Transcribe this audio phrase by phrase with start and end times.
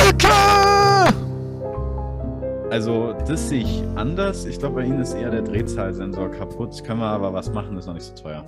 [0.00, 1.14] Schalke!
[2.70, 4.46] Also, das sehe ich anders.
[4.46, 6.82] Ich glaube, bei Ihnen ist eher der Drehzahlsensor kaputt.
[6.84, 8.44] Können wir aber was machen, ist noch nicht so teuer.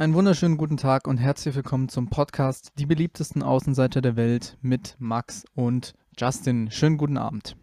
[0.00, 4.94] Einen wunderschönen guten Tag und herzlich willkommen zum Podcast Die beliebtesten Außenseiter der Welt mit
[5.00, 6.68] Max und Justin.
[6.72, 7.56] Schönen guten Abend.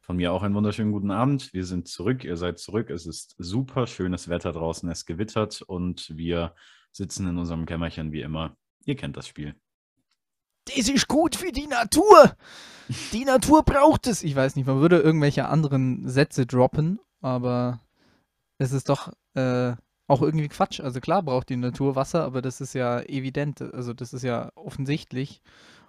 [0.00, 1.52] Von mir auch einen wunderschönen guten Abend.
[1.52, 2.88] Wir sind zurück, ihr seid zurück.
[2.88, 6.54] Es ist super schönes Wetter draußen, es gewittert und wir
[6.92, 8.56] sitzen in unserem Kämmerchen wie immer.
[8.86, 9.54] Ihr kennt das Spiel.
[10.64, 12.34] Das ist gut für die Natur.
[13.12, 14.22] Die Natur braucht es.
[14.22, 17.82] Ich weiß nicht, man würde irgendwelche anderen Sätze droppen, aber
[18.56, 19.74] es ist doch äh,
[20.06, 20.80] auch irgendwie Quatsch.
[20.80, 23.60] Also klar braucht die Natur Wasser, aber das ist ja evident.
[23.60, 25.42] Also das ist ja offensichtlich.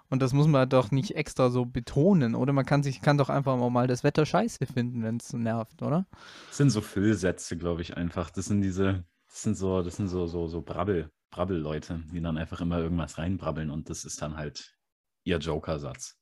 [0.08, 2.52] Und das muss man doch nicht extra so betonen, oder?
[2.52, 6.06] Man kann sich kann doch einfach mal das Wetter scheiße finden, wenn es nervt, oder?
[6.48, 8.30] Das sind so Füllsätze, glaube ich, einfach.
[8.30, 12.38] Das sind diese, das sind so, das sind so, so, so Brabbel, Brabbel-Leute, die dann
[12.38, 14.76] einfach immer irgendwas reinbrabbeln und das ist dann halt
[15.24, 16.16] ihr Joker-Satz.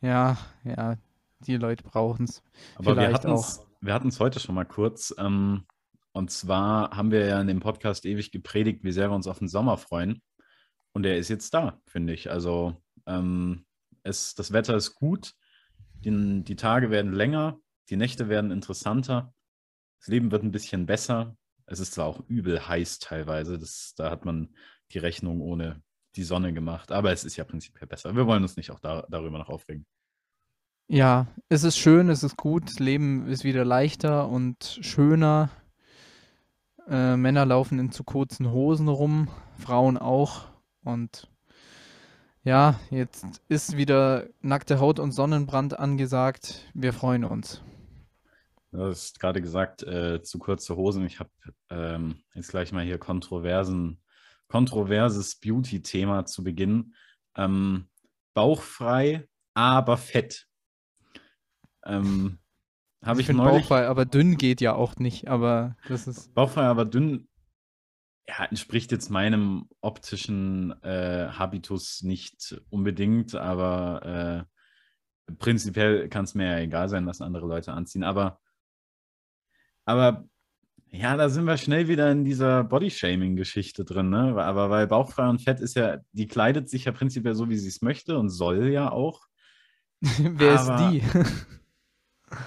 [0.00, 0.96] Ja, ja,
[1.40, 2.42] die Leute brauchen es.
[2.76, 5.14] Aber wir hatten es heute schon mal kurz.
[5.18, 5.64] Ähm,
[6.12, 9.38] und zwar haben wir ja in dem Podcast ewig gepredigt, wie sehr wir uns auf
[9.38, 10.20] den Sommer freuen.
[10.92, 12.30] Und er ist jetzt da, finde ich.
[12.30, 12.76] Also
[13.06, 13.64] ähm,
[14.02, 15.34] es, das Wetter ist gut,
[16.04, 17.58] die, die Tage werden länger,
[17.90, 19.34] die Nächte werden interessanter,
[20.00, 21.36] das Leben wird ein bisschen besser.
[21.66, 24.54] Es ist zwar auch übel heiß teilweise, das, da hat man
[24.92, 25.82] die Rechnung ohne
[26.16, 28.14] die Sonne gemacht, aber es ist ja prinzipiell besser.
[28.14, 29.86] Wir wollen uns nicht auch da, darüber noch aufregen.
[30.88, 35.48] Ja, es ist schön, es ist gut, das Leben ist wieder leichter und schöner.
[36.86, 40.51] Äh, Männer laufen in zu kurzen Hosen rum, Frauen auch.
[40.84, 41.28] Und
[42.44, 46.68] ja, jetzt ist wieder nackte Haut und Sonnenbrand angesagt.
[46.74, 47.62] Wir freuen uns.
[48.72, 51.04] Du hast gerade gesagt, äh, zu kurze Hosen.
[51.04, 51.30] Ich habe
[51.70, 54.00] ähm, jetzt gleich mal hier kontroversen,
[54.48, 56.94] kontroverses Beauty-Thema zu Beginn.
[57.36, 57.88] Ähm,
[58.34, 60.48] bauchfrei, aber fett.
[61.84, 62.38] Ähm,
[63.02, 63.62] habe ich, ich neulich.
[63.62, 66.34] Bauchfrei, aber dünn geht ja auch nicht, aber das ist.
[66.34, 67.28] Bauchfrei, aber dünn
[68.28, 74.46] ja, entspricht jetzt meinem optischen äh, Habitus nicht unbedingt, aber
[75.28, 78.04] äh, prinzipiell kann es mir ja egal sein, was andere Leute anziehen.
[78.04, 78.40] Aber,
[79.84, 80.24] aber
[80.94, 84.36] ja, da sind wir schnell wieder in dieser Bodyshaming-Geschichte drin, ne?
[84.36, 87.68] Aber weil bauchfrei und fett ist ja, die kleidet sich ja prinzipiell so, wie sie
[87.68, 89.26] es möchte und soll ja auch.
[90.00, 91.00] Wer aber, ist die?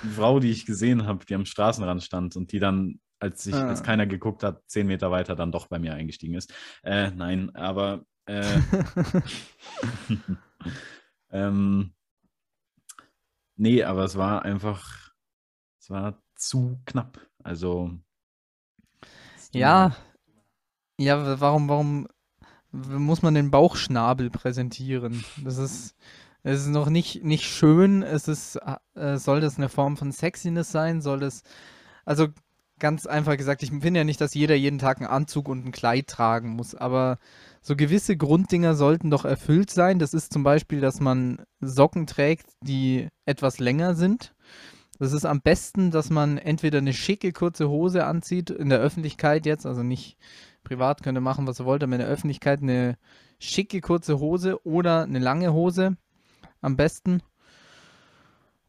[0.04, 3.56] die Frau, die ich gesehen habe, die am Straßenrand stand und die dann, als, ich,
[3.56, 3.68] ah.
[3.68, 6.54] als keiner geguckt hat, zehn Meter weiter dann doch bei mir eingestiegen ist.
[6.84, 8.60] Äh, nein, aber äh,
[11.32, 11.94] ähm,
[13.56, 15.14] nee, aber es war einfach,
[15.80, 17.20] es war zu knapp.
[17.44, 17.92] Also
[19.54, 19.96] ja,
[21.00, 22.08] ja, warum, warum
[22.72, 25.24] muss man den Bauchschnabel präsentieren?
[25.44, 25.96] Das ist
[26.48, 28.04] es ist noch nicht, nicht schön.
[28.04, 28.60] Es ist,
[28.94, 31.02] äh, soll das eine Form von Sexiness sein?
[31.02, 31.42] Soll das,
[32.06, 32.28] also
[32.80, 35.72] ganz einfach gesagt, ich finde ja nicht, dass jeder jeden Tag einen Anzug und ein
[35.72, 37.20] Kleid tragen muss, aber
[37.62, 40.00] so gewisse Grunddinger sollten doch erfüllt sein.
[40.00, 44.36] Das ist zum Beispiel, dass man Socken trägt, die etwas länger sind.
[45.00, 49.46] Das ist am besten, dass man entweder eine schicke kurze Hose anzieht, in der Öffentlichkeit
[49.46, 50.18] jetzt, also nicht
[50.64, 52.98] privat, könnt ihr machen, was ihr wollt, aber in der Öffentlichkeit eine
[53.40, 55.98] schicke kurze Hose oder eine lange Hose
[56.62, 57.22] am besten.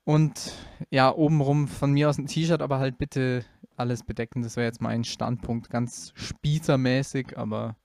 [0.05, 0.53] Und
[0.91, 3.45] ja, obenrum von mir aus ein T-Shirt, aber halt bitte
[3.79, 4.43] alles bedecken.
[4.43, 5.71] Das wäre jetzt mein Standpunkt.
[5.71, 7.77] Ganz spießermäßig, aber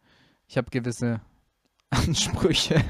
[0.48, 1.22] ich habe gewisse
[1.90, 2.84] Ansprüche.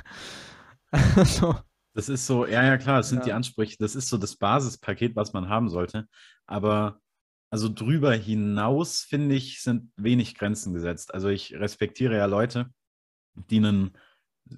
[0.91, 1.56] also,
[1.94, 3.25] das ist so, ja, ja, klar, das sind ja.
[3.25, 3.78] die Ansprüche.
[3.79, 6.07] Das ist so das Basispaket, was man haben sollte.
[6.45, 7.01] Aber
[7.51, 11.13] also drüber hinaus, finde ich, sind wenig Grenzen gesetzt.
[11.13, 12.69] Also ich respektiere ja Leute,
[13.35, 13.91] die einen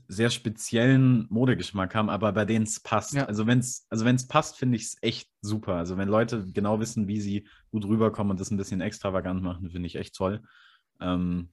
[0.07, 3.13] sehr speziellen Modegeschmack haben, aber bei denen es passt.
[3.13, 3.25] Ja.
[3.25, 5.75] Also wenn es also wenn's passt, finde ich es echt super.
[5.75, 9.69] Also wenn Leute genau wissen, wie sie gut rüberkommen und das ein bisschen extravagant machen,
[9.69, 10.41] finde ich echt toll.
[11.00, 11.50] Ähm,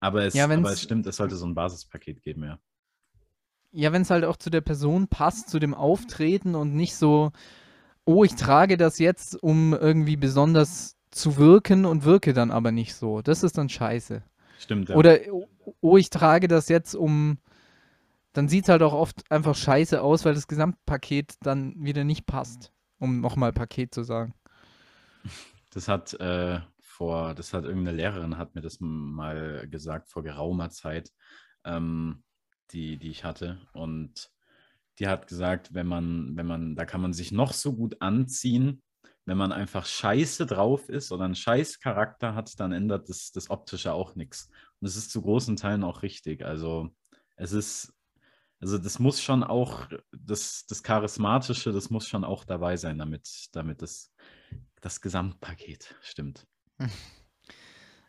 [0.00, 2.58] aber, es, ja, aber es stimmt, es sollte so ein Basispaket geben, ja.
[3.72, 7.30] Ja, wenn es halt auch zu der Person passt, zu dem Auftreten und nicht so,
[8.04, 12.94] oh, ich trage das jetzt, um irgendwie besonders zu wirken und wirke dann aber nicht
[12.94, 13.20] so.
[13.20, 14.22] Das ist dann scheiße.
[14.58, 14.96] Stimmt, ja.
[14.96, 15.18] Oder,
[15.80, 17.38] oh, ich trage das jetzt, um
[18.32, 22.26] dann sieht es halt auch oft einfach scheiße aus, weil das Gesamtpaket dann wieder nicht
[22.26, 24.34] passt, um nochmal Paket zu sagen.
[25.70, 30.70] Das hat äh, vor, das hat irgendeine Lehrerin hat mir das mal gesagt vor geraumer
[30.70, 31.10] Zeit,
[31.64, 32.22] ähm,
[32.72, 33.60] die, die ich hatte.
[33.72, 34.30] Und
[34.98, 38.82] die hat gesagt, wenn man, wenn man, da kann man sich noch so gut anziehen,
[39.24, 43.48] wenn man einfach scheiße drauf ist oder einen scheiß Charakter hat, dann ändert das, das
[43.48, 44.50] Optische auch nichts.
[44.80, 46.44] Und es ist zu großen Teilen auch richtig.
[46.44, 46.90] Also
[47.36, 47.94] es ist,
[48.60, 53.48] also das muss schon auch, das, das Charismatische, das muss schon auch dabei sein, damit,
[53.52, 54.12] damit das,
[54.80, 56.46] das Gesamtpaket stimmt.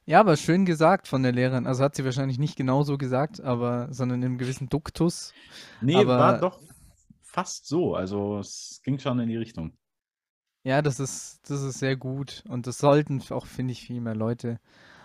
[0.03, 1.67] Ja, aber schön gesagt von der Lehrerin.
[1.67, 5.31] Also hat sie wahrscheinlich nicht genauso gesagt, aber sondern in einem gewissen Duktus.
[5.79, 6.59] Nee, aber, war doch
[7.21, 7.95] fast so.
[7.95, 9.77] Also es ging schon in die Richtung.
[10.63, 12.43] Ja, das ist, das ist sehr gut.
[12.49, 14.59] Und das sollten auch, finde ich, viel mehr Leute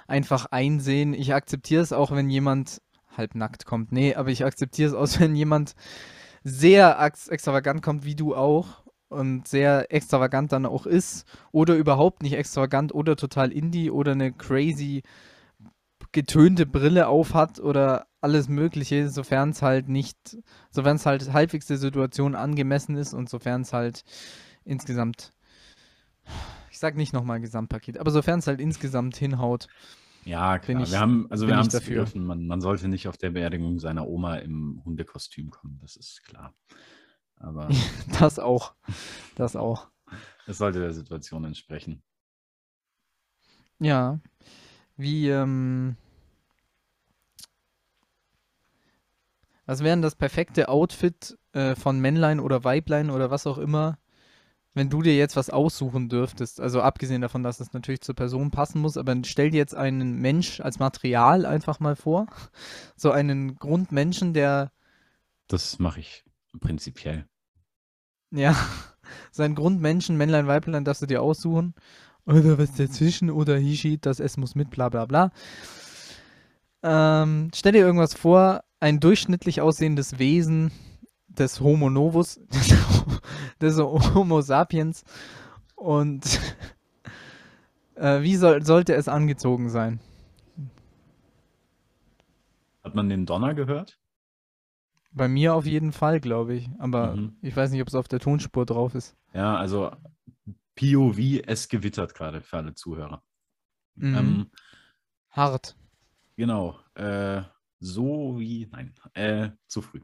[0.06, 1.14] einfach einsehen.
[1.14, 2.80] Ich akzeptiere es auch, wenn jemand
[3.18, 3.92] halbnackt kommt.
[3.92, 5.74] Nee, aber ich akzeptiere es auch, wenn jemand
[6.44, 8.84] sehr extravagant kommt, wie du auch.
[9.08, 11.26] Und sehr extravagant dann auch ist.
[11.52, 15.02] Oder überhaupt nicht extravagant oder total indie oder eine crazy
[16.10, 20.38] getönte Brille aufhat oder alles Mögliche, sofern es halt nicht,
[20.70, 24.02] sofern es halt halbwegs der Situation angemessen ist und sofern es halt
[24.64, 25.32] insgesamt
[26.76, 29.66] ich sag nicht nochmal Gesamtpaket, aber sofern es halt insgesamt hinhaut.
[30.26, 30.82] Ja, klar.
[30.82, 32.04] Ich, wir haben, also wir haben es dafür.
[32.16, 36.52] Man, man, sollte nicht auf der Beerdigung seiner Oma im Hundekostüm kommen, das ist klar.
[37.36, 37.68] Aber
[38.18, 38.74] das auch.
[39.36, 39.88] Das auch.
[40.46, 42.02] Es sollte der Situation entsprechen.
[43.78, 44.18] Ja.
[44.96, 45.96] Wie, ähm,
[49.64, 53.98] was wäre denn das perfekte Outfit äh, von Männlein oder Weiblein oder was auch immer,
[54.76, 58.50] wenn du dir jetzt was aussuchen dürftest, also abgesehen davon, dass es natürlich zur Person
[58.50, 62.26] passen muss, aber stell dir jetzt einen Mensch als Material einfach mal vor.
[62.94, 64.72] So einen Grundmenschen, der.
[65.48, 66.24] Das mache ich
[66.60, 67.26] prinzipiell.
[68.30, 68.54] Ja,
[69.32, 71.74] so einen Grundmenschen, Männlein, Weiblein, darfst du dir aussuchen.
[72.26, 75.30] Oder was dazwischen oder Hishi, das es muss mit, bla bla bla.
[76.82, 80.70] Ähm, stell dir irgendwas vor, ein durchschnittlich aussehendes Wesen,
[81.38, 82.40] des Homo novus,
[83.60, 85.04] des, Homo sapiens.
[85.74, 86.24] Und
[87.94, 90.00] äh, wie soll, sollte es angezogen sein?
[92.82, 93.98] Hat man den Donner gehört?
[95.12, 96.68] Bei mir auf jeden Fall, glaube ich.
[96.78, 97.36] Aber mhm.
[97.42, 99.16] ich weiß nicht, ob es auf der Tonspur drauf ist.
[99.32, 99.90] Ja, also
[100.76, 103.22] POV, es gewittert gerade für alle Zuhörer.
[103.96, 104.14] Mhm.
[104.14, 104.50] Ähm,
[105.30, 105.76] Hart.
[106.36, 106.78] Genau.
[106.94, 107.42] Äh,
[107.80, 110.00] so wie, nein, äh, zu früh.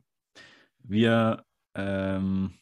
[0.85, 1.45] Wir,
[1.75, 2.55] ähm,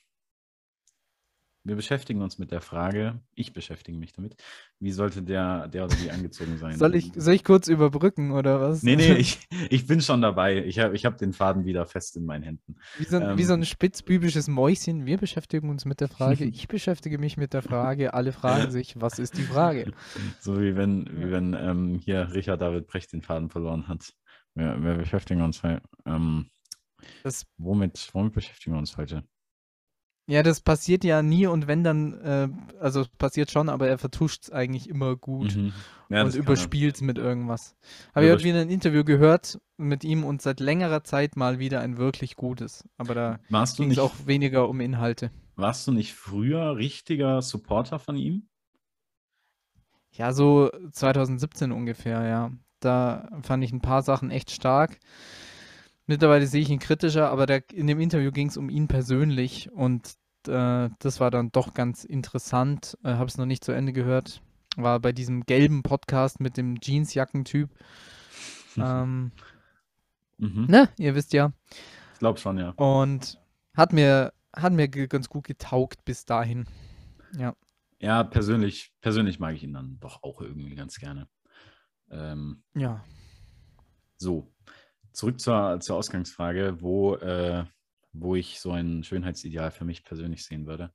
[1.62, 4.34] wir beschäftigen uns mit der Frage, ich beschäftige mich damit,
[4.78, 6.78] wie sollte der, der oder die angezogen sein?
[6.78, 8.82] Soll ich, soll ich kurz überbrücken oder was?
[8.82, 10.64] Nee, nee, ich, ich bin schon dabei.
[10.64, 12.76] Ich habe ich hab den Faden wieder fest in meinen Händen.
[12.99, 15.05] Wie so, ähm, wie so ein spitzbübisches Mäuschen.
[15.05, 18.99] Wir beschäftigen uns mit der Frage, ich beschäftige mich mit der Frage, alle fragen sich,
[18.99, 19.93] was ist die Frage?
[20.40, 24.14] So wie wenn, wie wenn ähm, hier Richard David Brecht den Faden verloren hat.
[24.55, 25.82] Wir, wir beschäftigen uns halt.
[26.06, 26.50] Ähm,
[27.23, 29.25] das, womit, womit beschäftigen wir uns heute?
[30.31, 32.49] Ja, das passiert ja nie und wenn dann, äh,
[32.79, 35.73] also passiert schon, aber er vertuscht es eigentlich immer gut mhm.
[36.08, 37.75] ja, und überspielt es mit irgendwas.
[38.14, 41.81] Habe ich heute wieder ein Interview gehört mit ihm und seit längerer Zeit mal wieder
[41.81, 42.88] ein wirklich gutes.
[42.97, 43.41] Aber da
[43.76, 45.32] ging es auch weniger um Inhalte.
[45.56, 48.49] Warst du nicht früher richtiger Supporter von ihm?
[50.12, 52.52] Ja, so 2017 ungefähr, ja.
[52.79, 55.00] Da fand ich ein paar Sachen echt stark.
[56.10, 59.70] Mittlerweile sehe ich ihn kritischer, aber der, in dem Interview ging es um ihn persönlich
[59.70, 60.16] und
[60.48, 62.99] äh, das war dann doch ganz interessant.
[63.04, 64.42] Äh, Habe es noch nicht zu Ende gehört.
[64.75, 67.70] War bei diesem gelben Podcast mit dem Jeansjackentyp.
[68.76, 69.32] Ähm,
[70.38, 70.66] mhm.
[70.68, 71.52] Ne, ihr wisst ja.
[72.12, 72.70] Ich glaube schon, ja.
[72.70, 73.40] Und
[73.75, 76.66] hat mir, hat mir ganz gut getaugt bis dahin.
[77.37, 77.54] Ja.
[77.99, 81.28] Ja, persönlich, persönlich mag ich ihn dann doch auch irgendwie ganz gerne.
[82.11, 83.04] Ähm, ja.
[84.16, 84.52] So,
[85.12, 87.64] zurück zur, zur Ausgangsfrage, wo, äh,
[88.12, 90.93] wo ich so ein Schönheitsideal für mich persönlich sehen würde.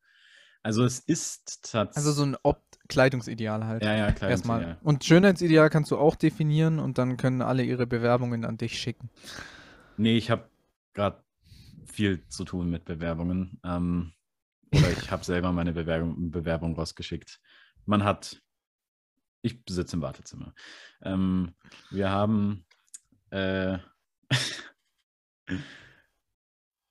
[0.63, 1.97] Also es ist tatsächlich.
[1.97, 3.83] Also so ein Opt Kleidungsideal halt.
[3.83, 4.61] Ja, ja, Kleidungsideal.
[4.61, 4.77] Erstmal.
[4.81, 9.09] Und Schönheitsideal kannst du auch definieren und dann können alle ihre Bewerbungen an dich schicken.
[9.97, 10.49] Nee, ich habe
[10.93, 11.23] gerade
[11.85, 13.59] viel zu tun mit Bewerbungen.
[13.63, 14.13] Ähm,
[14.71, 17.39] oder ich habe selber meine Bewerbung, Bewerbung rausgeschickt.
[17.85, 18.41] Man hat,
[19.41, 20.53] ich sitze im Wartezimmer.
[21.03, 21.55] Ähm,
[21.91, 22.65] wir haben
[23.29, 23.77] äh,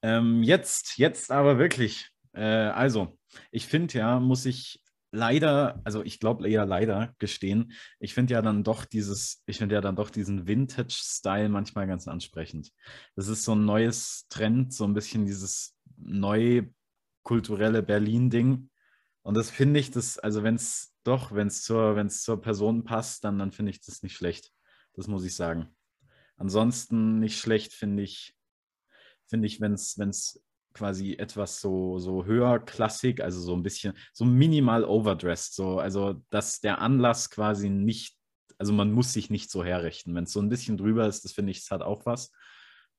[0.02, 2.10] ähm, jetzt, jetzt aber wirklich.
[2.32, 3.18] Äh, also,
[3.50, 4.82] ich finde ja, muss ich
[5.14, 9.76] leider, also ich glaube eher leider gestehen, ich finde ja dann doch dieses, ich finde
[9.76, 12.72] ja dann doch diesen Vintage-Style manchmal ganz ansprechend.
[13.14, 16.64] Das ist so ein neues Trend, so ein bisschen dieses neu
[17.22, 18.70] kulturelle Berlin-Ding.
[19.22, 23.24] Und das finde ich, das, also wenn es doch, wenn es zur, zur Person passt,
[23.24, 24.50] dann, dann finde ich das nicht schlecht.
[24.94, 25.74] Das muss ich sagen.
[26.36, 28.34] Ansonsten nicht schlecht, finde ich,
[29.26, 30.42] finde ich, wenn es
[30.74, 36.22] quasi etwas so, so höher Klassik, also so ein bisschen, so minimal overdressed, so, also
[36.30, 38.18] dass der Anlass quasi nicht,
[38.58, 40.14] also man muss sich nicht so herrichten.
[40.14, 42.32] Wenn es so ein bisschen drüber ist, das finde ich, es hat auch was.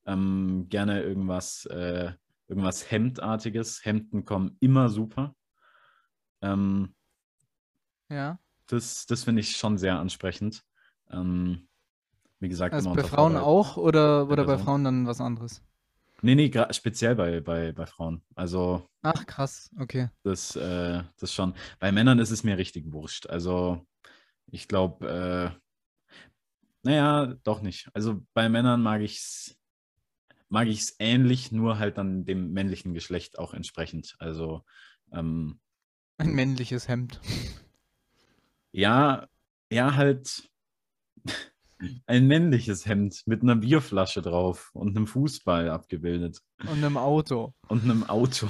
[0.06, 2.12] Ähm, gerne irgendwas, äh,
[2.48, 3.84] irgendwas Hemdartiges.
[3.84, 5.34] Hemden kommen immer super.
[6.42, 6.94] Ähm,
[8.08, 8.38] ja.
[8.66, 10.62] Das, das finde ich schon sehr ansprechend.
[11.10, 11.68] Ähm,
[12.40, 15.62] wie gesagt, also bei Frauen auch oder, oder bei Frauen dann was anderes?
[16.22, 18.22] Nee, nee, speziell bei, bei, bei Frauen.
[18.34, 18.88] Also.
[19.02, 20.08] Ach, krass, okay.
[20.22, 21.54] Das, äh, das schon.
[21.78, 23.26] Bei Männern ist es mir richtig wurscht.
[23.26, 23.86] Also,
[24.46, 25.60] ich glaube, äh,
[26.82, 27.88] naja, doch nicht.
[27.94, 29.58] Also bei Männern mag ich es
[30.48, 34.14] mag ich's ähnlich, nur halt dann dem männlichen Geschlecht auch entsprechend.
[34.20, 34.62] Also
[35.12, 35.60] ähm,
[36.18, 37.20] ein männliches Hemd.
[38.70, 39.26] Ja,
[39.70, 40.48] ja, halt
[42.06, 46.40] ein männliches Hemd mit einer Bierflasche drauf und einem Fußball abgebildet.
[46.60, 47.54] Und einem Auto.
[47.68, 48.48] Und einem Auto.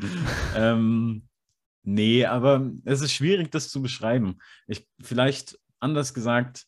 [0.56, 1.28] ähm,
[1.82, 4.38] nee, aber es ist schwierig, das zu beschreiben.
[4.66, 6.66] Ich, vielleicht anders gesagt,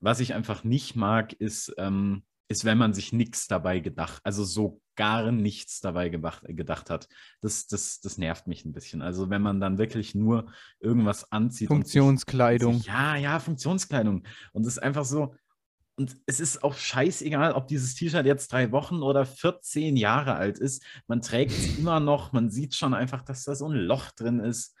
[0.00, 4.44] was ich einfach nicht mag, ist, ähm, ist, wenn man sich nichts dabei gedacht, also
[4.44, 7.08] so gar nichts dabei gedacht, gedacht hat.
[7.40, 9.02] Das, das, das nervt mich ein bisschen.
[9.02, 10.50] Also wenn man dann wirklich nur
[10.80, 11.68] irgendwas anzieht.
[11.68, 12.78] Funktionskleidung.
[12.78, 14.22] Sich, ja, ja, Funktionskleidung.
[14.52, 15.34] Und es ist einfach so,
[15.98, 20.58] und es ist auch scheißegal, ob dieses T-Shirt jetzt drei Wochen oder 14 Jahre alt
[20.58, 20.84] ist.
[21.06, 22.32] Man trägt es immer noch.
[22.32, 24.76] Man sieht schon einfach, dass da so ein Loch drin ist.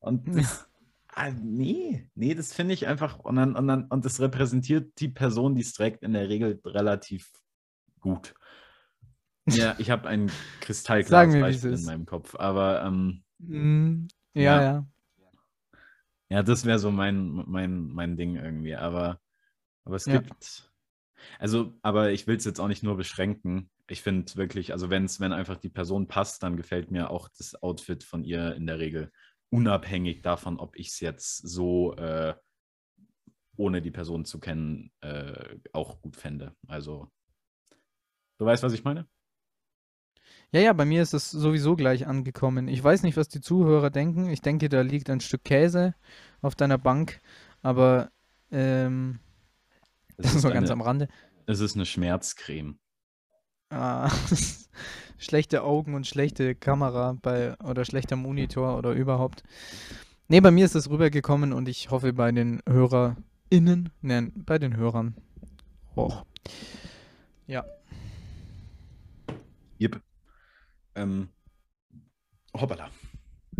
[0.00, 0.68] Und das,
[1.16, 3.18] ah, nee, nee, das finde ich einfach.
[3.18, 6.60] Und, dann, und, dann, und das repräsentiert die Person, die es trägt, in der Regel
[6.64, 7.32] relativ
[8.00, 8.34] gut.
[9.48, 10.30] Ja, ich habe ein
[10.60, 14.86] kristallklares Beispiel in meinem Kopf, aber ähm, mm, ja, ja, ja.
[16.28, 18.74] Ja, das wäre so mein, mein, mein Ding irgendwie.
[18.74, 19.20] Aber,
[19.84, 20.18] aber es ja.
[20.18, 20.70] gibt.
[21.38, 23.70] Also, aber ich will es jetzt auch nicht nur beschränken.
[23.88, 27.54] Ich finde wirklich, also wenn's, wenn einfach die Person passt, dann gefällt mir auch das
[27.62, 29.12] Outfit von ihr in der Regel
[29.50, 32.34] unabhängig davon, ob ich es jetzt so äh,
[33.56, 36.54] ohne die Person zu kennen äh, auch gut fände.
[36.68, 37.10] Also,
[38.38, 39.08] du weißt, was ich meine?
[40.52, 42.68] Ja, ja, bei mir ist es sowieso gleich angekommen.
[42.68, 44.28] Ich weiß nicht, was die Zuhörer denken.
[44.28, 45.94] Ich denke, da liegt ein Stück Käse
[46.40, 47.20] auf deiner Bank,
[47.62, 48.10] aber
[48.50, 49.18] ähm,
[50.16, 51.08] das ist nur ganz am Rande.
[51.46, 52.78] Es ist eine Schmerzcreme.
[53.70, 54.10] Ah,
[55.18, 59.42] schlechte Augen und schlechte Kamera bei oder schlechter Monitor oder überhaupt.
[60.28, 64.76] Nee, bei mir ist es rübergekommen und ich hoffe bei den HörerInnen, nein, bei den
[64.76, 65.14] Hörern
[65.94, 66.26] auch.
[67.46, 67.64] Ja.
[69.80, 70.00] Yep.
[70.94, 71.28] Ähm,
[72.54, 72.90] hoppala.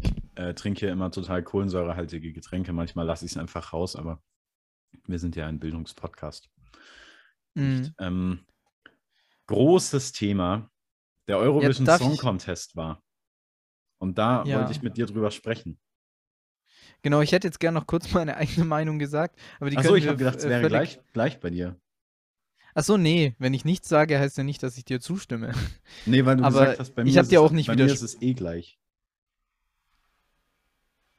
[0.01, 2.73] Ich äh, trinke immer total kohlensäurehaltige Getränke.
[2.73, 4.23] Manchmal lasse ich es einfach raus, aber
[5.07, 6.51] wir sind ja ein Bildungspodcast.
[7.55, 7.95] Mhm.
[7.99, 8.47] Ähm,
[9.47, 10.71] großes Thema.
[11.27, 13.03] Der Eurovision ja, Song Contest war.
[13.99, 14.59] Und da ja.
[14.59, 15.79] wollte ich mit dir drüber sprechen.
[17.03, 19.39] Genau, ich hätte jetzt gerne noch kurz meine eigene Meinung gesagt.
[19.61, 21.79] Aber die Achso, ich habe gedacht, es wäre gleich, gleich bei dir.
[22.75, 25.53] Achso, nee, wenn ich nichts sage, heißt ja nicht, dass ich dir zustimme.
[26.05, 27.87] Nee, weil du Aber gesagt hast, bei mir, ich ist, dir auch nicht bei mir
[27.87, 28.79] ist es eh gleich.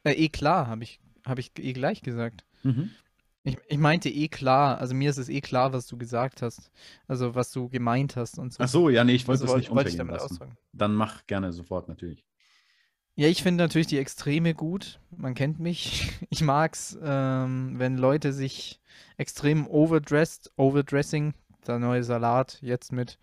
[0.04, 2.46] Äh, eh klar, habe ich, hab ich eh gleich gesagt.
[2.64, 2.92] Mhm.
[3.48, 6.70] Ich, ich meinte eh klar, also mir ist es eh klar, was du gesagt hast.
[7.08, 8.62] Also was du gemeint hast und so.
[8.62, 10.34] Ach so, ja, nee, ich wollte also, es nicht wollte untergehen lassen.
[10.34, 10.58] Aussagen.
[10.74, 12.25] Dann mach gerne sofort, natürlich.
[13.16, 15.00] Ja, ich finde natürlich die Extreme gut.
[15.16, 16.12] Man kennt mich.
[16.30, 18.82] Ich mag's, ähm, wenn Leute sich
[19.16, 21.34] extrem overdressed, overdressing,
[21.66, 23.18] der neue Salat jetzt mit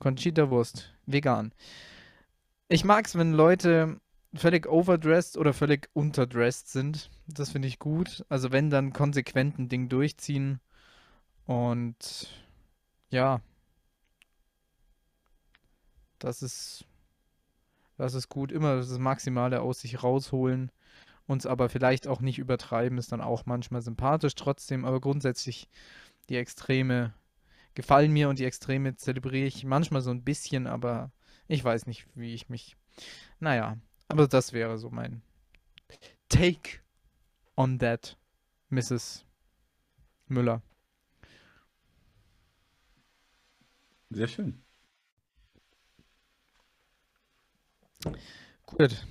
[0.00, 1.52] Conchita-Wurst, vegan.
[2.68, 4.00] Ich mag es, wenn Leute
[4.34, 7.10] völlig overdressed oder völlig unterdressed sind.
[7.26, 8.24] Das finde ich gut.
[8.28, 10.60] Also wenn dann konsequent ein Ding durchziehen.
[11.46, 12.28] Und
[13.10, 13.40] ja,
[16.18, 16.84] das ist,
[17.96, 18.52] das ist gut.
[18.52, 20.70] Immer das Maximale aus sich rausholen.
[21.26, 24.84] Uns aber vielleicht auch nicht übertreiben, ist dann auch manchmal sympathisch trotzdem.
[24.84, 25.68] Aber grundsätzlich
[26.28, 27.14] die Extreme
[27.74, 31.10] gefallen mir und die Extreme zelebriere ich manchmal so ein bisschen, aber
[31.46, 32.76] ich weiß nicht, wie ich mich.
[33.40, 33.78] Naja,
[34.08, 35.22] aber das wäre so mein
[36.28, 36.80] Take
[37.56, 38.18] on that,
[38.70, 39.24] Mrs.
[40.26, 40.62] Müller.
[44.10, 44.62] Sehr schön.
[48.66, 49.06] Gut.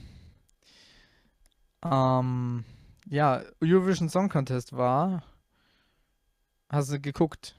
[1.84, 2.64] Ähm,
[3.10, 5.24] ja, Eurovision Song Contest war.
[6.70, 7.56] Hast du geguckt?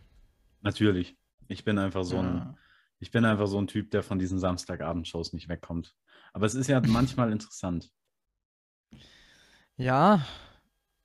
[0.62, 1.16] Natürlich.
[1.49, 2.57] Ich bin einfach so ein, ja.
[2.99, 5.97] ich bin einfach so ein Typ, der von diesen Samstagabendshows nicht wegkommt.
[6.32, 7.90] Aber es ist ja manchmal interessant.
[9.76, 10.26] Ja,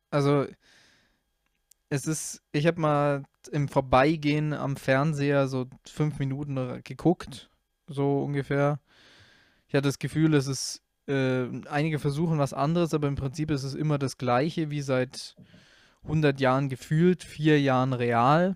[0.09, 0.45] also
[1.89, 7.49] es ist, ich habe mal im Vorbeigehen am Fernseher so fünf Minuten geguckt
[7.87, 8.79] so ungefähr.
[9.67, 13.63] Ich hatte das Gefühl, es ist, äh, einige versuchen was anderes, aber im Prinzip ist
[13.63, 15.35] es immer das Gleiche wie seit
[16.03, 18.55] 100 Jahren gefühlt, vier Jahren real.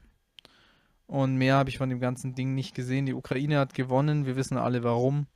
[1.06, 3.06] Und mehr habe ich von dem ganzen Ding nicht gesehen.
[3.06, 5.28] Die Ukraine hat gewonnen, wir wissen alle warum.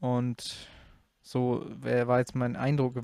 [0.00, 0.68] Und
[1.22, 2.96] so war jetzt mein Eindruck.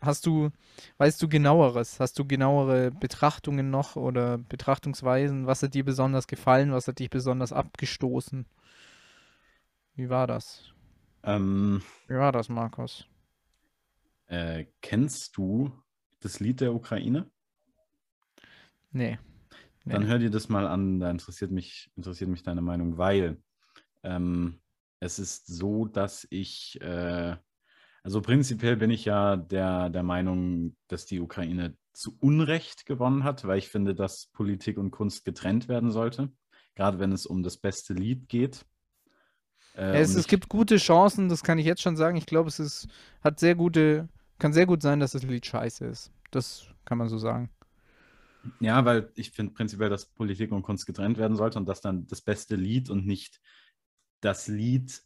[0.00, 0.50] Hast du,
[0.96, 2.00] weißt du genaueres?
[2.00, 5.46] Hast du genauere Betrachtungen noch oder Betrachtungsweisen?
[5.46, 6.72] Was hat dir besonders gefallen?
[6.72, 8.46] Was hat dich besonders abgestoßen?
[9.94, 10.72] Wie war das?
[11.22, 13.06] Ähm, Wie war das, Markus?
[14.26, 15.72] Äh, kennst du
[16.20, 17.30] das Lied der Ukraine?
[18.90, 19.18] Nee.
[19.84, 19.92] nee.
[19.92, 23.42] Dann hör dir das mal an, da interessiert mich, interessiert mich deine Meinung, weil
[24.02, 24.60] ähm,
[25.00, 27.36] es ist so, dass ich, äh,
[28.02, 33.46] also prinzipiell bin ich ja der, der Meinung, dass die Ukraine zu Unrecht gewonnen hat,
[33.46, 36.32] weil ich finde, dass Politik und Kunst getrennt werden sollte,
[36.74, 38.64] gerade wenn es um das beste Lied geht.
[39.76, 42.16] Äh, es, es gibt gute Chancen, das kann ich jetzt schon sagen.
[42.16, 42.88] Ich glaube, es ist,
[43.20, 46.12] hat sehr gute, kann sehr gut sein, dass das Lied scheiße ist.
[46.30, 47.50] Das kann man so sagen.
[48.60, 52.06] Ja, weil ich finde prinzipiell, dass Politik und Kunst getrennt werden sollte und dass dann
[52.06, 53.40] das beste Lied und nicht
[54.20, 55.02] das Lied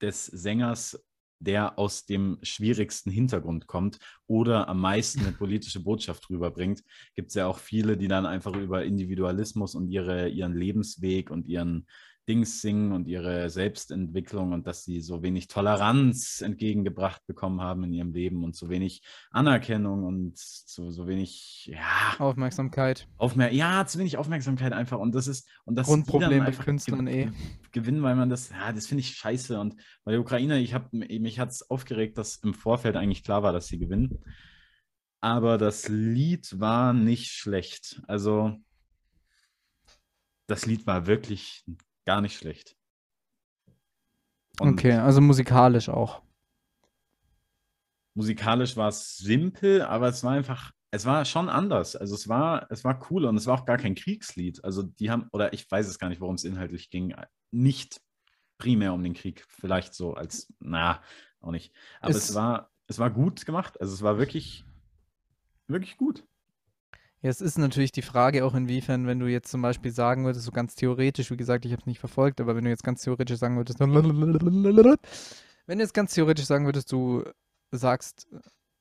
[0.00, 1.04] des Sängers,
[1.38, 6.82] der aus dem schwierigsten Hintergrund kommt oder am meisten eine politische Botschaft rüberbringt.
[7.14, 11.46] Gibt es ja auch viele, die dann einfach über Individualismus und ihre, ihren Lebensweg und
[11.46, 11.86] ihren
[12.28, 17.92] Dings singen und ihre Selbstentwicklung und dass sie so wenig Toleranz entgegengebracht bekommen haben in
[17.92, 23.08] ihrem Leben und so wenig Anerkennung und so, so wenig ja, Aufmerksamkeit.
[23.16, 24.98] Aufmer ja, zu wenig Aufmerksamkeit einfach.
[24.98, 27.30] Und das ist und das Grundproblem bei Künstlern eh.
[27.70, 29.60] Gewinnen, weil man das, ja, das finde ich scheiße.
[29.60, 33.42] Und bei der Ukraine, ich habe mich hat es aufgeregt, dass im Vorfeld eigentlich klar
[33.42, 34.18] war, dass sie gewinnen.
[35.20, 38.02] Aber das Lied war nicht schlecht.
[38.08, 38.56] Also
[40.46, 41.64] das Lied war wirklich
[42.06, 42.76] Gar nicht schlecht.
[44.60, 46.22] Und okay, also musikalisch auch.
[48.14, 51.96] Musikalisch war es simpel, aber es war einfach, es war schon anders.
[51.96, 54.64] Also es war, es war cool und es war auch gar kein Kriegslied.
[54.64, 57.14] Also die haben, oder ich weiß es gar nicht, worum es inhaltlich ging.
[57.50, 58.00] Nicht
[58.56, 61.02] primär um den Krieg, vielleicht so als, na,
[61.40, 61.74] auch nicht.
[62.00, 63.78] Aber es, es war, es war gut gemacht.
[63.80, 64.64] Also es war wirklich,
[65.66, 66.24] wirklich gut.
[67.22, 70.52] Es ist natürlich die Frage auch inwiefern, wenn du jetzt zum Beispiel sagen würdest, so
[70.52, 73.38] ganz theoretisch, wie gesagt, ich habe es nicht verfolgt, aber wenn du jetzt ganz theoretisch
[73.38, 77.24] sagen würdest, wenn du jetzt ganz theoretisch sagen würdest, du
[77.72, 78.28] sagst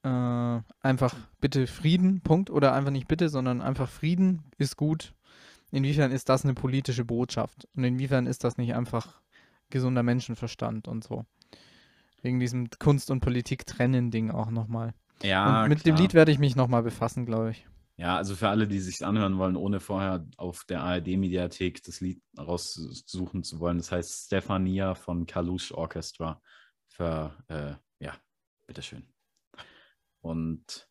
[0.04, 5.14] äh, einfach bitte Frieden, Punkt, oder einfach nicht bitte, sondern einfach Frieden ist gut.
[5.72, 7.68] Inwiefern ist das eine politische Botschaft?
[7.76, 9.20] Und inwiefern ist das nicht einfach
[9.70, 11.26] gesunder Menschenverstand und so?
[12.22, 14.94] Wegen diesem Kunst- und Politik-Trennen-Ding auch nochmal.
[15.24, 15.96] Ja, und mit klar.
[15.96, 17.66] dem Lied werde ich mich nochmal befassen, glaube ich.
[17.98, 22.22] Ja, also für alle, die sich anhören wollen, ohne vorher auf der ARD-Mediathek das Lied
[22.38, 23.78] raussuchen zu wollen.
[23.78, 26.42] Das heißt Stefania von Kalush Orchestra.
[26.90, 28.14] Für, äh, ja,
[28.68, 29.08] bitteschön.
[30.20, 30.90] Und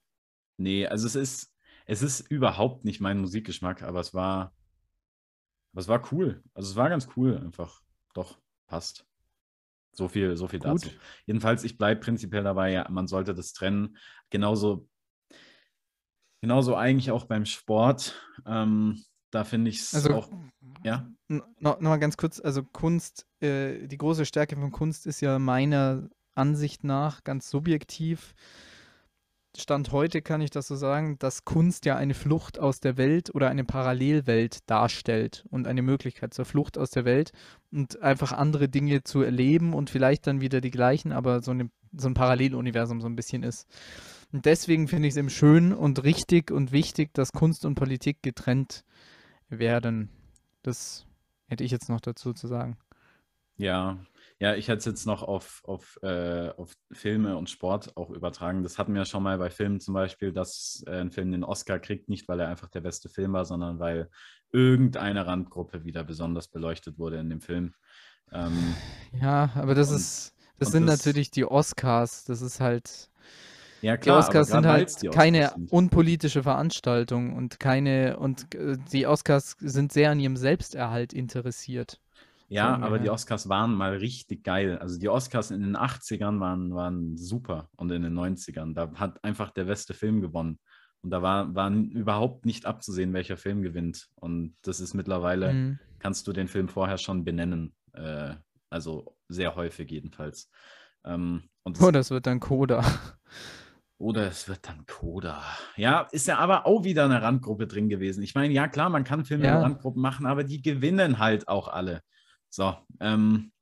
[0.57, 1.55] nee, also es ist,
[1.87, 4.55] es ist überhaupt nicht mein Musikgeschmack, aber es war,
[5.73, 6.43] aber es war cool.
[6.55, 7.83] Also es war ganz cool einfach.
[8.15, 9.07] Doch, passt.
[9.93, 10.89] So viel, so viel dazu.
[11.27, 13.97] Jedenfalls, ich bleibe prinzipiell dabei, ja, man sollte das trennen.
[14.31, 14.89] Genauso
[16.45, 18.21] Genauso eigentlich auch beim Sport.
[18.45, 20.29] Ähm, da finde ich es also, auch.
[20.83, 21.09] Ja.
[21.27, 25.39] Noch, noch mal ganz kurz, also Kunst, äh, die große Stärke von Kunst ist ja
[25.39, 28.35] meiner Ansicht nach ganz subjektiv.
[29.57, 33.35] Stand heute kann ich das so sagen, dass Kunst ja eine Flucht aus der Welt
[33.35, 37.33] oder eine Parallelwelt darstellt und eine Möglichkeit zur Flucht aus der Welt
[37.73, 41.71] und einfach andere Dinge zu erleben und vielleicht dann wieder die gleichen, aber so, eine,
[41.97, 43.67] so ein Paralleluniversum so ein bisschen ist.
[44.35, 48.21] Und deswegen finde ich es eben schön und richtig und wichtig, dass Kunst und Politik
[48.21, 48.85] getrennt
[49.49, 50.09] werden.
[50.63, 51.07] Das
[51.47, 52.77] hätte ich jetzt noch dazu zu sagen.
[53.59, 53.97] Ja,
[54.41, 58.65] ja, ich hätte es jetzt noch auf, auf, äh, auf Filme und Sport auch übertragen.
[58.65, 61.45] Das hatten wir ja schon mal bei Filmen zum Beispiel, dass äh, ein Film den
[61.45, 64.11] Oscar kriegt, nicht weil er einfach der beste Film war, sondern weil
[64.51, 67.75] irgendeine Randgruppe wieder besonders beleuchtet wurde in dem Film.
[68.33, 68.75] Ähm,
[69.13, 72.25] ja, aber das und, ist, das sind das, natürlich die Oscars.
[72.25, 73.13] Das ist halt
[73.85, 75.71] ja, klar, die Oscars sind halt Oscars keine sind.
[75.71, 82.01] unpolitische Veranstaltung und keine und äh, die Oscars sind sehr an ihrem Selbsterhalt interessiert.
[82.49, 84.79] Ja, aber die Oscars waren mal richtig geil.
[84.79, 88.75] Also die Oscars in den 80ern waren, waren super und in den 90ern.
[88.75, 90.59] Da hat einfach der beste Film gewonnen.
[91.03, 94.09] Und da war, war überhaupt nicht abzusehen, welcher Film gewinnt.
[94.15, 95.79] Und das ist mittlerweile, mhm.
[95.99, 97.75] kannst du den Film vorher schon benennen.
[97.93, 98.35] Äh,
[98.71, 100.51] also sehr häufig jedenfalls.
[101.05, 102.85] Ähm, das, oh, das wird dann Coda.
[103.99, 105.43] Oder es wird dann Coda.
[105.77, 108.23] Ja, ist ja aber auch wieder eine Randgruppe drin gewesen.
[108.23, 109.57] Ich meine, ja klar, man kann Filme ja.
[109.57, 112.03] in Randgruppen machen, aber die gewinnen halt auch alle.
[112.51, 113.53] So, ähm,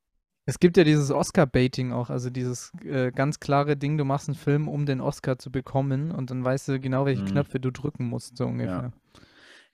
[0.47, 4.35] Es gibt ja dieses Oscar-Baiting auch, also dieses äh, ganz klare Ding, du machst einen
[4.35, 7.29] Film, um den Oscar zu bekommen und dann weißt du genau, welche Mhm.
[7.29, 8.93] Knöpfe du drücken musst, so ungefähr.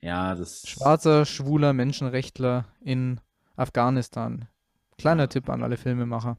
[0.00, 0.68] Ja, das.
[0.68, 3.20] Schwarzer, schwuler Menschenrechtler in
[3.56, 4.46] Afghanistan.
[4.98, 5.26] Kleiner Ja.
[5.28, 6.36] Tipp an alle Filmemacher.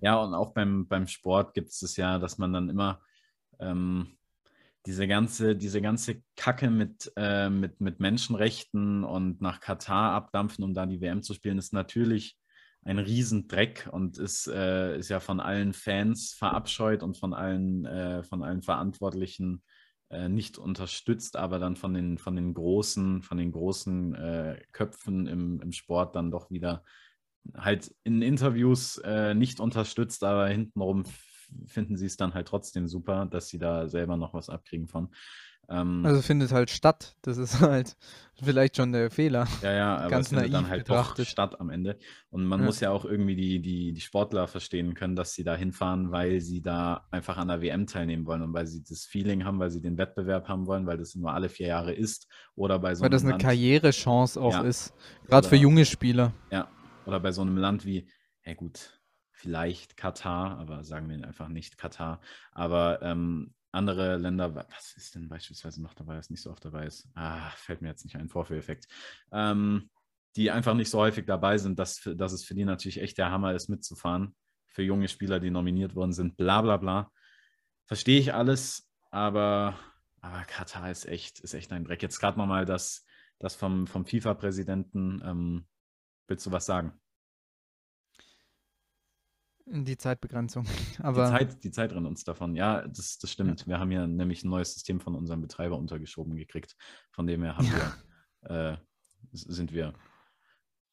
[0.00, 3.00] Ja, und auch beim, beim Sport gibt es das ja, dass man dann immer
[3.60, 4.16] ähm,
[4.86, 10.74] diese ganze, diese ganze Kacke mit, äh, mit, mit Menschenrechten und nach Katar abdampfen, um
[10.74, 12.36] da die WM zu spielen, ist natürlich
[12.84, 18.22] ein Riesendreck und ist, äh, ist ja von allen Fans verabscheut und von allen, äh,
[18.24, 19.62] von allen Verantwortlichen
[20.10, 25.26] äh, nicht unterstützt, aber dann von den, von den großen, von den großen äh, Köpfen
[25.26, 26.84] im, im Sport dann doch wieder
[27.56, 31.04] halt in Interviews äh, nicht unterstützt, aber hintenrum
[31.66, 35.08] finden sie es dann halt trotzdem super, dass sie da selber noch was abkriegen von.
[35.68, 37.16] Ähm, Also findet halt statt.
[37.22, 37.96] Das ist halt
[38.42, 39.46] vielleicht schon der Fehler.
[39.62, 41.26] ja, ja, aber ganz es findet dann halt betrachtet.
[41.26, 41.98] doch statt am Ende.
[42.30, 42.66] Und man Ja.
[42.66, 46.40] muss ja auch irgendwie die, die, die Sportler verstehen können, dass sie da hinfahren, weil
[46.42, 49.70] sie da einfach an der WM teilnehmen wollen und weil sie das Feeling haben, weil
[49.70, 52.26] sie den Wettbewerb haben wollen, weil das nur alle vier Jahre ist.
[52.56, 54.62] Oder bei so Weil das eine Land- Karrierechance auch Ja.
[54.62, 54.92] ist.
[55.28, 56.32] Gerade für junge Spieler.
[56.50, 56.68] Ja,
[57.06, 58.10] oder bei so einem Land wie,
[58.44, 62.20] ja gut, vielleicht Katar, aber sagen wir einfach nicht Katar.
[62.52, 66.64] Aber ähm, andere Länder, wa- was ist denn beispielsweise noch dabei, was nicht so oft
[66.64, 67.08] dabei ist?
[67.14, 68.86] Ah, fällt mir jetzt nicht ein, Vorführeffekt.
[69.32, 69.90] Ähm,
[70.36, 73.30] die einfach nicht so häufig dabei sind, dass, dass es für die natürlich echt der
[73.30, 74.34] Hammer ist, mitzufahren.
[74.66, 77.12] Für junge Spieler, die nominiert worden sind, bla bla bla.
[77.86, 79.78] Verstehe ich alles, aber,
[80.20, 82.02] aber Katar ist echt, ist echt ein Dreck.
[82.02, 83.04] Jetzt gerade nochmal das,
[83.38, 85.22] das vom, vom FIFA-Präsidenten.
[85.24, 85.66] Ähm,
[86.26, 86.92] willst du was sagen?
[89.66, 90.64] Die Zeitbegrenzung.
[90.98, 92.54] Die Aber Zeit, die Zeit rennt uns davon.
[92.54, 93.66] Ja, das, das stimmt.
[93.66, 96.76] Wir haben ja nämlich ein neues System von unserem Betreiber untergeschoben gekriegt.
[97.12, 98.76] Von dem her haben wir, äh,
[99.32, 99.94] sind wir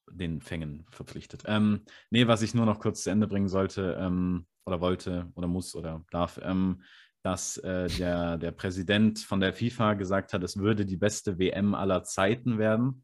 [0.10, 1.44] den Fängen verpflichtet.
[1.46, 5.48] Ähm, nee, was ich nur noch kurz zu Ende bringen sollte ähm, oder wollte oder
[5.48, 6.82] muss oder darf, ähm,
[7.24, 11.76] dass äh, der, der Präsident von der FIFA gesagt hat, es würde die beste WM
[11.76, 13.04] aller Zeiten werden.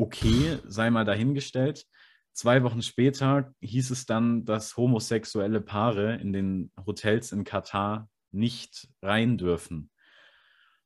[0.00, 1.84] Okay, sei mal dahingestellt.
[2.32, 8.88] Zwei Wochen später hieß es dann, dass homosexuelle Paare in den Hotels in Katar nicht
[9.02, 9.90] rein dürfen.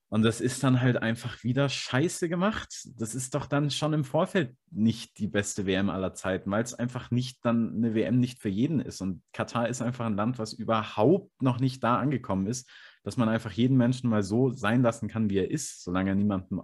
[0.09, 2.89] Und das ist dann halt einfach wieder scheiße gemacht.
[2.97, 6.73] Das ist doch dann schon im Vorfeld nicht die beste WM aller Zeiten, weil es
[6.73, 9.03] einfach nicht dann eine WM nicht für jeden ist.
[9.03, 12.71] Und Katar ist einfach ein Land, was überhaupt noch nicht da angekommen ist,
[13.05, 16.15] dass man einfach jeden Menschen mal so sein lassen kann, wie er ist, solange er
[16.15, 16.63] niemandem,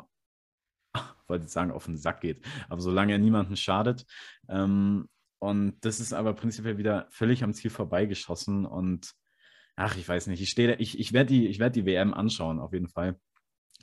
[1.28, 4.06] wollte ich sagen, auf den Sack geht, aber solange er niemandem schadet.
[4.48, 8.66] Ähm, und das ist aber prinzipiell wieder völlig am Ziel vorbeigeschossen.
[8.66, 9.14] Und
[9.76, 12.58] ach, ich weiß nicht, ich stehe, ich, ich werde die, ich werd die WM anschauen,
[12.58, 13.20] auf jeden Fall.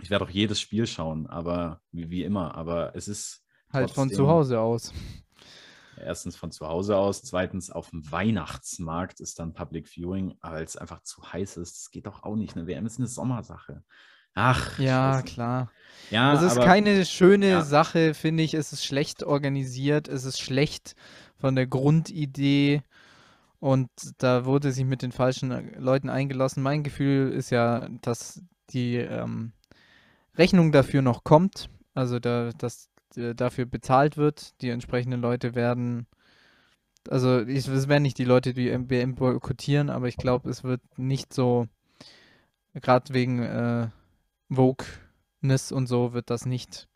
[0.02, 2.56] Ich werde auch jedes Spiel schauen, aber wie, wie immer.
[2.56, 4.94] Aber es ist halt von zu Hause aus.
[5.98, 10.76] erstens von zu Hause aus, zweitens auf dem Weihnachtsmarkt ist dann Public Viewing, weil es
[10.76, 11.78] einfach zu heiß ist.
[11.78, 12.56] Das geht doch auch nicht.
[12.56, 13.84] Eine WM ist eine Sommersache.
[14.36, 15.24] Ach, Ja, Scheiße.
[15.24, 15.72] klar.
[16.12, 17.62] Ja, Es ist aber keine schöne ja.
[17.64, 18.54] Sache, finde ich.
[18.54, 20.96] Es ist schlecht organisiert, es ist schlecht
[21.38, 22.84] von der Grundidee
[23.60, 26.62] und da wurde sich mit den falschen äh, Leuten eingelassen.
[26.62, 29.54] Mein Gefühl ist ja, dass die ähm,
[30.38, 34.62] Rechnung dafür noch kommt, also da, dass äh, dafür bezahlt wird.
[34.62, 36.08] Die entsprechenden Leute werden,
[37.10, 40.82] also ich, es werden nicht die Leute, die WM boykottieren, aber ich glaube, es wird
[40.98, 41.68] nicht so,
[42.76, 43.88] gerade wegen äh,
[44.50, 46.88] Wokeness und so wird das nicht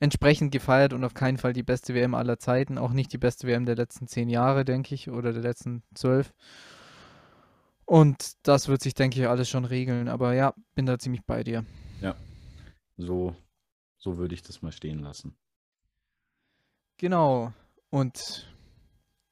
[0.00, 3.46] entsprechend gefeiert und auf keinen Fall die beste WM aller Zeiten, auch nicht die beste
[3.46, 6.32] WM der letzten zehn Jahre, denke ich, oder der letzten zwölf.
[7.84, 10.08] Und das wird sich, denke ich, alles schon regeln.
[10.08, 11.66] Aber ja, bin da ziemlich bei dir.
[12.96, 13.34] so,
[13.98, 15.34] so würde ich das mal stehen lassen.
[16.98, 17.52] Genau.
[17.90, 18.48] Und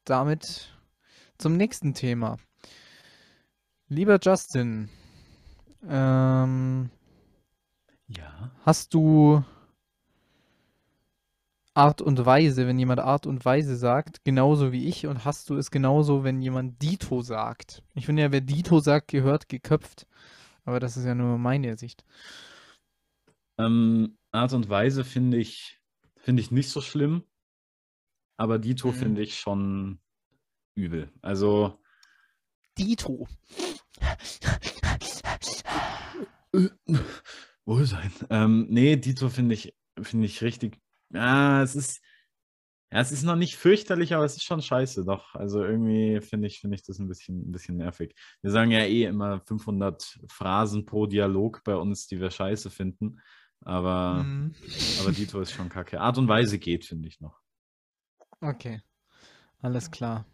[0.03, 0.77] damit
[1.37, 2.37] zum nächsten Thema.
[3.87, 4.89] Lieber Justin,
[5.87, 6.89] ähm,
[8.09, 8.51] Ja.
[8.65, 9.43] hast du
[11.75, 15.55] Art und Weise, wenn jemand Art und Weise sagt, genauso wie ich, und hast du
[15.55, 17.83] es genauso, wenn jemand Dito sagt?
[17.93, 20.05] Ich finde ja, wer Dito sagt, gehört geköpft.
[20.65, 22.03] Aber das ist ja nur meine Sicht.
[23.57, 25.79] Ähm, Art und Weise finde ich,
[26.17, 27.23] finde ich nicht so schlimm,
[28.37, 28.93] aber Dito Mhm.
[28.93, 29.99] finde ich schon
[30.75, 31.11] übel.
[31.21, 31.79] Also,
[32.77, 33.27] Dito.
[37.69, 38.11] Wohlsein.
[38.29, 40.79] Ähm, nee, Dito finde ich, finde ich richtig.
[41.11, 42.03] Ja, es ist.
[42.91, 45.35] Ja, es ist noch nicht fürchterlich, aber es ist schon scheiße, doch.
[45.35, 48.15] Also irgendwie finde ich, finde ich das ein bisschen, ein bisschen nervig.
[48.41, 53.21] Wir sagen ja eh immer 500 Phrasen pro Dialog bei uns, die wir scheiße finden.
[53.61, 54.55] Aber, Mhm.
[55.01, 56.01] aber Dito ist schon kacke.
[56.01, 57.39] Art und Weise geht, finde ich noch.
[58.41, 58.81] Okay.
[59.61, 60.25] Alles klar.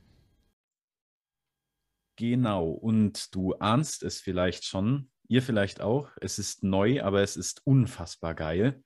[2.18, 6.10] Genau, und du ahnst es vielleicht schon, ihr vielleicht auch.
[6.22, 8.84] Es ist neu, aber es ist unfassbar geil.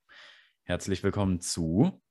[0.64, 2.02] Herzlich willkommen zu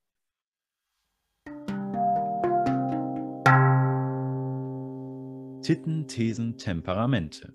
[5.62, 7.54] Titten, Thesen, Temperamente.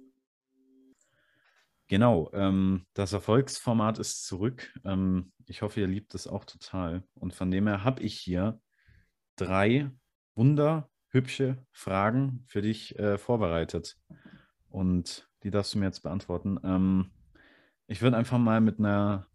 [1.87, 4.73] Genau, ähm, das Erfolgsformat ist zurück.
[4.85, 7.03] Ähm, ich hoffe, ihr liebt es auch total.
[7.13, 8.61] Und von dem her habe ich hier
[9.35, 9.91] drei
[10.35, 13.97] wunderhübsche Fragen für dich äh, vorbereitet.
[14.69, 16.59] Und die darfst du mir jetzt beantworten.
[16.63, 17.11] Ähm,
[17.87, 19.27] ich würde einfach mal mit einer,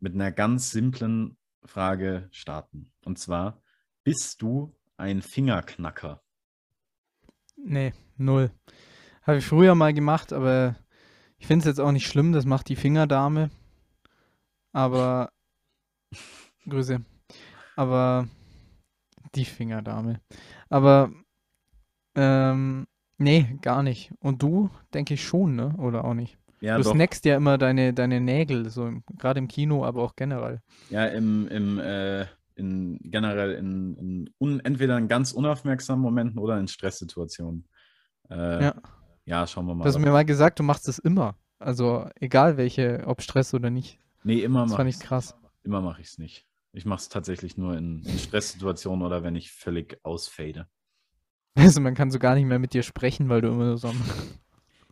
[0.00, 2.92] mit einer ganz simplen Frage starten.
[3.04, 3.62] Und zwar,
[4.04, 6.22] bist du ein Fingerknacker?
[7.56, 8.50] Nee, null.
[9.22, 10.76] Habe ich früher mal gemacht, aber
[11.38, 13.50] ich finde es jetzt auch nicht schlimm, das macht die Fingerdame.
[14.72, 15.32] Aber.
[16.68, 17.04] Grüße.
[17.76, 18.28] Aber.
[19.34, 20.20] Die Fingerdame.
[20.68, 21.12] Aber.
[22.14, 22.86] Ähm,
[23.22, 24.12] nee, gar nicht.
[24.20, 25.74] Und du, denke ich schon, ne?
[25.78, 26.38] Oder auch nicht?
[26.60, 26.92] Ja, du doch.
[26.92, 30.60] snackst ja immer deine, deine Nägel, so gerade im Kino, aber auch generell.
[30.90, 36.58] Ja, im, im äh, in, generell in, in un, entweder in ganz unaufmerksamen Momenten oder
[36.58, 37.66] in Stresssituationen.
[38.30, 38.74] Äh, Ja.
[39.24, 39.84] ja, schauen wir mal.
[39.84, 41.36] Du hast mir mal gesagt, du machst es immer.
[41.58, 43.98] Also egal welche, ob Stress oder nicht.
[44.22, 45.34] nee, immer Das mache fand ich ich krass.
[45.64, 46.46] Immer mache ich es nicht.
[46.72, 50.66] Ich mache es tatsächlich nur in, in Stresssituationen oder wenn ich völlig ausfade.
[51.54, 54.00] Also man kann so gar nicht mehr mit dir sprechen, weil du immer so am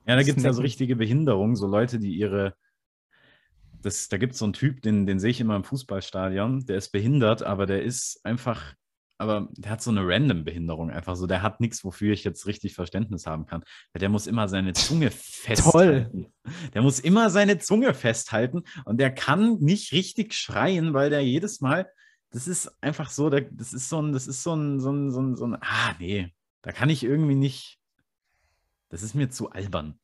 [0.07, 2.55] Ja, da gibt es ja so richtige Behinderungen, so Leute, die ihre.
[3.83, 6.77] Das, da gibt es so einen Typ, den, den sehe ich immer im Fußballstadion, der
[6.77, 8.75] ist behindert, aber der ist einfach,
[9.17, 11.27] aber der hat so eine random Behinderung einfach so.
[11.27, 13.63] Der hat nichts, wofür ich jetzt richtig Verständnis haben kann.
[13.99, 16.27] Der muss immer seine Zunge festhalten.
[16.75, 21.61] Der muss immer seine Zunge festhalten und der kann nicht richtig schreien, weil der jedes
[21.61, 21.89] Mal,
[22.33, 25.21] das ist einfach so, das ist so ein, das ist so ein, so ein, so
[25.21, 27.79] ein, so ein, ah, nee, da kann ich irgendwie nicht,
[28.89, 29.99] das ist mir zu albern.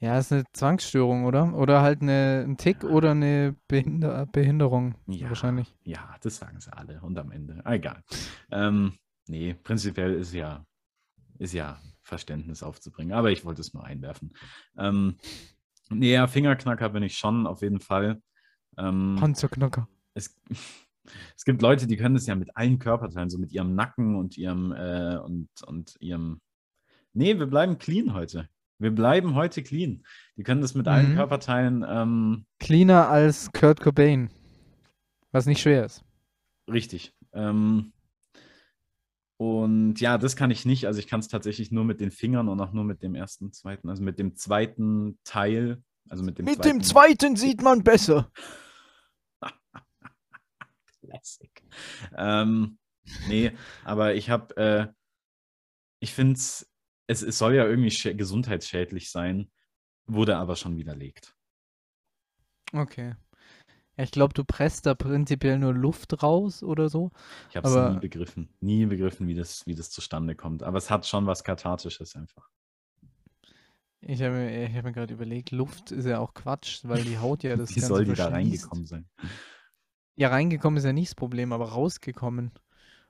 [0.00, 1.54] Ja, ist eine Zwangsstörung, oder?
[1.54, 2.88] Oder halt eine, ein Tick Ja.
[2.88, 4.94] oder eine Behinder Behinderung.
[5.06, 5.74] Ja, Wahrscheinlich.
[5.82, 7.60] Ja, das sagen sie alle und am Ende.
[7.64, 8.04] Ah, egal.
[8.52, 8.92] Ähm,
[9.26, 10.64] nee, prinzipiell ist ja,
[11.38, 14.32] ist ja Verständnis aufzubringen, aber ich wollte es nur einwerfen.
[14.76, 15.16] Ähm,
[15.90, 18.22] nee, ja, Fingerknacker bin ich schon, auf jeden Fall.
[18.76, 19.88] Ähm, Panzerknacker.
[20.14, 20.36] es,
[21.36, 24.36] es gibt Leute, die können das ja mit allen Körperteilen, so mit ihrem Nacken und
[24.36, 26.40] ihrem äh, und, und ihrem.
[27.12, 28.48] Nee, wir bleiben clean heute.
[28.78, 30.04] Wir bleiben heute clean.
[30.36, 31.16] Die können das mit allen Mhm.
[31.16, 34.30] Körperteilen ähm, Cleaner als Kurt Cobain.
[35.32, 36.04] Was nicht schwer ist.
[36.70, 37.12] richtig.
[37.32, 37.92] Ähm,
[39.36, 40.86] und ja, das kann ich nicht.
[40.86, 43.52] Also ich kann es tatsächlich nur mit den Fingern und auch nur mit dem ersten,
[43.52, 45.82] zweiten, also mit dem zweiten Teil.
[46.08, 48.30] Also mit dem Mit zweiten dem zweiten sieht man besser.
[51.08, 51.62] Classic.
[52.16, 52.78] Ähm,
[53.28, 53.52] nee,
[53.84, 54.86] aber ich habe, äh,
[56.00, 56.70] ich finde es,
[57.06, 59.50] es soll ja irgendwie schä- gesundheitsschädlich sein,
[60.06, 61.34] wurde aber schon widerlegt.
[62.72, 63.14] Okay.
[63.96, 67.10] Ja, ich glaube, du presst da prinzipiell nur Luft raus oder so.
[67.50, 70.62] Ich habe es nie begriffen, nie begriffen, wie das, wie das zustande kommt.
[70.62, 72.48] Aber es hat schon was Kathartisches einfach.
[74.00, 77.42] Ich habe mir, hab mir gerade überlegt, Luft ist ja auch Quatsch, weil die Haut
[77.42, 78.32] ja das wie Ganze soll die da verschließt.
[78.32, 79.06] reingekommen sein?
[80.18, 82.50] Ja, reingekommen ist ja nicht das Problem, aber rausgekommen.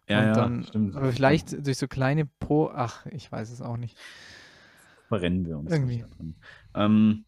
[0.09, 0.95] Ja, ja, dann, stimmt.
[0.95, 3.97] aber vielleicht durch so kleine Po, ach, ich weiß es auch nicht.
[5.09, 6.05] verrennen wir uns Irgendwie.
[6.75, 7.25] Ähm,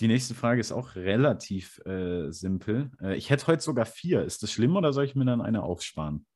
[0.00, 2.90] die nächste Frage ist auch relativ äh, simpel.
[3.00, 4.22] Äh, ich hätte heute sogar vier.
[4.24, 6.26] Ist das schlimm oder soll ich mir dann eine aufsparen?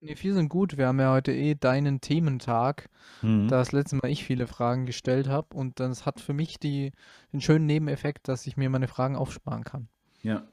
[0.00, 0.76] Nee, vier sind gut.
[0.76, 2.90] Wir haben ja heute eh deinen Thementag,
[3.22, 3.48] Mhm.
[3.48, 6.92] da das letzte Mal ich viele Fragen gestellt habe und das hat für mich die,
[7.32, 9.88] den schönen Nebeneffekt, dass ich mir meine Fragen aufsparen kann.
[10.22, 10.46] Ja.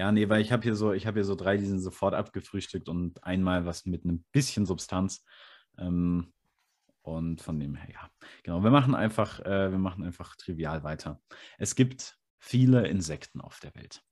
[0.00, 2.14] Ja, nee, weil ich habe hier so, ich habe hier so drei, die sind sofort
[2.14, 5.26] abgefrühstückt und einmal was mit einem bisschen Substanz.
[5.76, 6.32] Ähm,
[7.02, 8.10] und von dem her, ja.
[8.42, 11.20] Genau, wir machen einfach, äh, wir machen einfach trivial weiter.
[11.58, 14.02] Es gibt viele Insekten auf der Welt.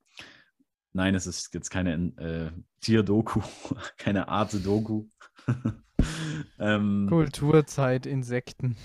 [0.93, 2.51] Nein, es ist jetzt keine äh,
[2.83, 3.41] Tierdoku,
[3.97, 5.07] keine Arte-Doku.
[6.59, 8.77] ähm, Kulturzeit, Insekten.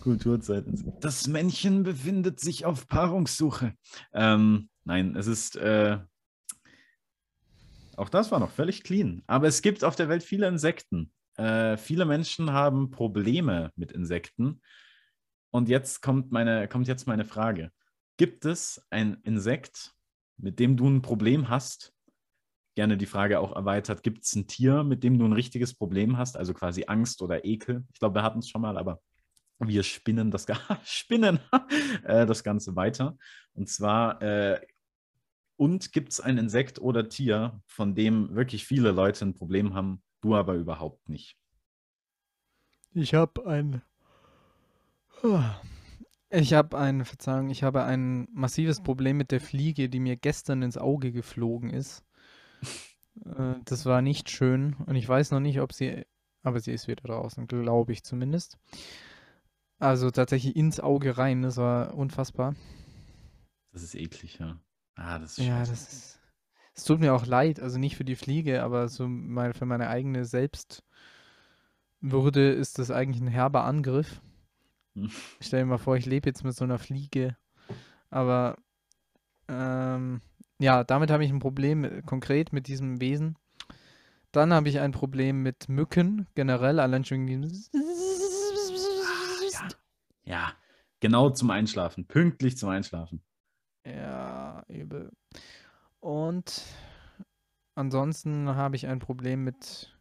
[0.00, 0.66] Kulturzeit.
[1.00, 3.74] Das Männchen befindet sich auf Paarungssuche.
[4.12, 5.56] Ähm, nein, es ist.
[5.56, 5.98] Äh,
[7.98, 9.22] auch das war noch völlig clean.
[9.26, 11.12] Aber es gibt auf der Welt viele Insekten.
[11.36, 14.60] Äh, viele Menschen haben Probleme mit Insekten.
[15.50, 17.70] Und jetzt kommt, meine, kommt jetzt meine Frage.
[18.16, 19.92] Gibt es ein Insekt,
[20.36, 21.92] mit dem du ein Problem hast?
[22.74, 24.02] Gerne die Frage auch erweitert.
[24.02, 26.36] Gibt es ein Tier, mit dem du ein richtiges Problem hast?
[26.36, 27.84] Also quasi Angst oder Ekel?
[27.92, 29.00] Ich glaube, wir hatten es schon mal, aber
[29.58, 30.46] wir spinnen das,
[30.84, 31.38] spinnen,
[32.04, 33.16] äh, das Ganze weiter.
[33.54, 34.60] Und zwar, äh,
[35.62, 40.02] und gibt es ein Insekt oder Tier, von dem wirklich viele Leute ein Problem haben,
[40.20, 41.38] du aber überhaupt nicht?
[42.94, 43.80] Ich habe ein.
[46.30, 50.62] Ich habe ein, Verzeihung, ich habe ein massives Problem mit der Fliege, die mir gestern
[50.62, 52.04] ins Auge geflogen ist.
[53.24, 56.06] Äh, das war nicht schön und ich weiß noch nicht, ob sie,
[56.42, 58.58] aber sie ist wieder draußen, glaube ich zumindest.
[59.78, 62.56] Also tatsächlich ins Auge rein, das war unfassbar.
[63.70, 64.58] Das ist eklig, ja.
[64.96, 65.70] Ah, das ist Ja, scheiße.
[65.70, 66.18] das ist.
[66.74, 69.88] Es tut mir auch leid, also nicht für die Fliege, aber so mal für meine
[69.88, 70.82] eigene Selbstwürde
[72.52, 74.20] ist das eigentlich ein herber Angriff.
[74.94, 75.10] Hm.
[75.40, 77.36] Ich stelle mir mal vor, ich lebe jetzt mit so einer Fliege,
[78.10, 78.56] aber
[79.48, 80.20] ähm,
[80.58, 83.36] ja, damit habe ich ein Problem äh, konkret mit diesem Wesen.
[84.30, 87.68] Dann habe ich ein Problem mit Mücken generell, allein schon wegen diesem
[89.52, 89.68] Ja.
[90.24, 90.52] Ja,
[91.00, 92.06] genau zum Einschlafen.
[92.06, 93.22] Pünktlich zum Einschlafen.
[93.84, 95.10] Ja, übel.
[96.00, 96.62] Und
[97.74, 99.94] ansonsten habe ich ein Problem mit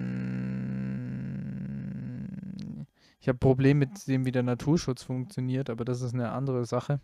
[3.21, 6.65] Ich habe ein Problem mit dem, wie der Naturschutz funktioniert, aber das ist eine andere
[6.65, 7.01] Sache.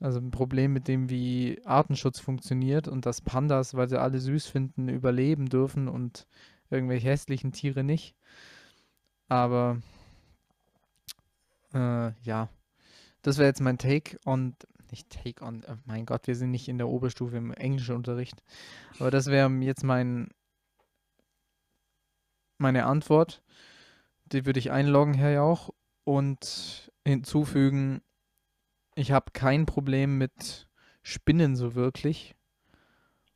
[0.00, 4.46] Also ein Problem mit dem, wie Artenschutz funktioniert und dass Pandas, weil sie alle süß
[4.46, 6.26] finden, überleben dürfen und
[6.70, 8.16] irgendwelche hässlichen Tiere nicht.
[9.28, 9.80] Aber
[11.74, 12.48] äh, ja,
[13.22, 14.54] das wäre jetzt mein Take on,
[14.90, 18.42] nicht Take on, äh, mein Gott, wir sind nicht in der Oberstufe im Englischunterricht.
[18.98, 20.28] Aber das wäre jetzt mein,
[22.58, 23.42] meine Antwort.
[24.26, 25.70] Die würde ich einloggen, Herr Jauch,
[26.04, 28.00] und hinzufügen,
[28.94, 30.68] ich habe kein Problem mit
[31.02, 32.34] Spinnen so wirklich.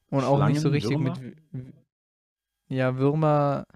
[0.09, 1.18] Und auch nicht so Schlangen, richtig Würmer?
[1.53, 1.74] mit,
[2.68, 3.66] ja, Würmer,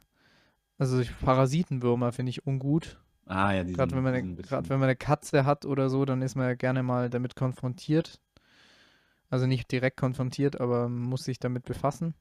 [0.92, 3.00] also Parasitenwürmer finde ich ungut.
[3.26, 6.04] Ah, ja, die Gerade wenn man eine, gerade wenn man eine Katze hat oder so,
[6.04, 8.20] dann ist man ja gerne mal damit konfrontiert.
[9.30, 12.14] Also nicht direkt konfrontiert, aber muss sich damit befassen.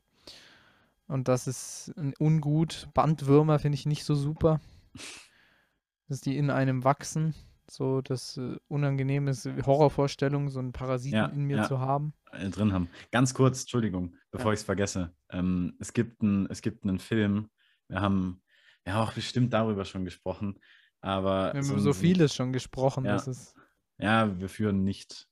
[1.07, 2.87] Und das ist ein ungut.
[2.93, 4.61] Bandwürmer finde ich nicht so super.
[6.07, 7.33] Dass die in einem wachsen.
[7.69, 11.63] So das äh, unangenehme Horrorvorstellung, so einen Parasiten Ja, in mir ja.
[11.67, 12.13] zu haben.
[12.31, 12.89] äh, drin haben.
[13.11, 14.53] Ganz kurz, Entschuldigung, bevor Ja.
[14.53, 15.13] ich es vergesse.
[15.29, 17.49] Ähm, es, gibt ein, es gibt einen Film,
[17.87, 18.41] wir haben
[18.85, 20.59] ja auch bestimmt darüber schon gesprochen,
[21.01, 23.05] aber Wir haben so über ein- so ein- vieles schon gesprochen.
[23.05, 23.15] Ja.
[23.17, 23.55] Ist.
[23.97, 25.27] ja, wir führen nicht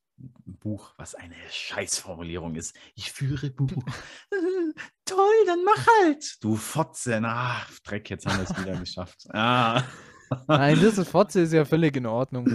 [0.45, 2.75] Buch, was eine Scheißformulierung ist.
[2.95, 3.83] Ich führe Buch.
[5.05, 6.37] Toll, dann mach halt.
[6.43, 7.19] Du Fotze.
[7.21, 9.25] Na, Dreck, jetzt haben wir es wieder geschafft.
[9.33, 9.83] Ah.
[10.47, 12.47] Nein, das ist Fotze ist ja völlig in Ordnung.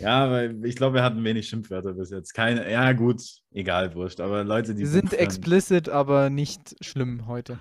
[0.00, 2.32] Ja, weil ich glaube, wir hatten wenig Schimpfwörter bis jetzt.
[2.34, 4.18] Keine, ja gut, egal, wurscht.
[4.20, 7.60] Aber Leute, die Sie sind explicit, aber nicht schlimm heute.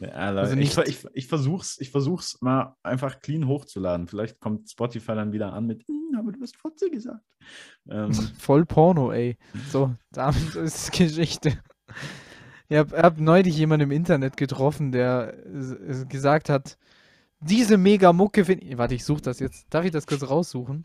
[0.00, 4.08] Ja, Also ich, ver- nicht- ich, ich versuch's, ich versuch's mal einfach clean hochzuladen.
[4.08, 7.22] Vielleicht kommt Spotify dann wieder an mit, "Hm, aber du hast Fotze gesagt.
[7.88, 9.36] Ähm, Voll Porno, ey.
[9.70, 11.58] So, damit ist Geschichte.
[12.68, 15.34] Ich habe hab neulich jemanden im Internet getroffen, der
[16.08, 16.78] gesagt hat,
[17.40, 18.78] diese Mega-Mucke finde ich.
[18.78, 19.66] Warte, ich suche das jetzt.
[19.70, 20.84] Darf ich das kurz raussuchen?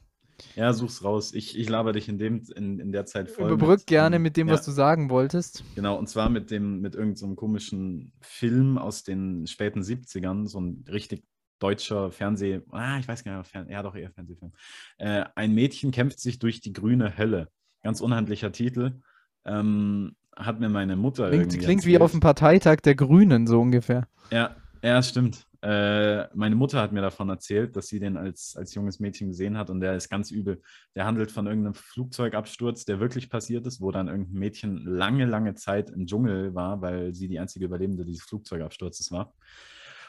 [0.55, 1.33] Ja, such's raus.
[1.33, 3.51] Ich, ich laber dich in, dem, in, in der Zeit voll.
[3.51, 5.63] Überbrück mit, gerne ähm, mit dem, ja, was du sagen wolltest.
[5.75, 10.59] Genau, und zwar mit dem, mit irgendeinem so komischen Film aus den späten 70ern, so
[10.59, 11.23] ein richtig
[11.59, 14.51] deutscher Fernseh, ah, ich weiß gar nicht, Fern ja doch eher Fernsehfilm.
[14.97, 17.49] Äh, ein Mädchen kämpft sich durch die grüne Hölle.
[17.81, 19.01] Ganz unhandlicher Titel.
[19.45, 23.61] Ähm, hat mir meine Mutter Klingt, irgendwie klingt wie auf dem Parteitag der Grünen, so
[23.61, 24.07] ungefähr.
[24.31, 25.47] Ja, ja, stimmt.
[25.65, 29.57] Äh, meine Mutter hat mir davon erzählt, dass sie den als, als junges Mädchen gesehen
[29.57, 30.61] hat und der ist ganz übel.
[30.93, 35.55] Der handelt von irgendeinem Flugzeugabsturz, der wirklich passiert ist, wo dann irgendein Mädchen lange, lange
[35.55, 39.33] Zeit im Dschungel war, weil sie die einzige Überlebende dieses Flugzeugabsturzes war.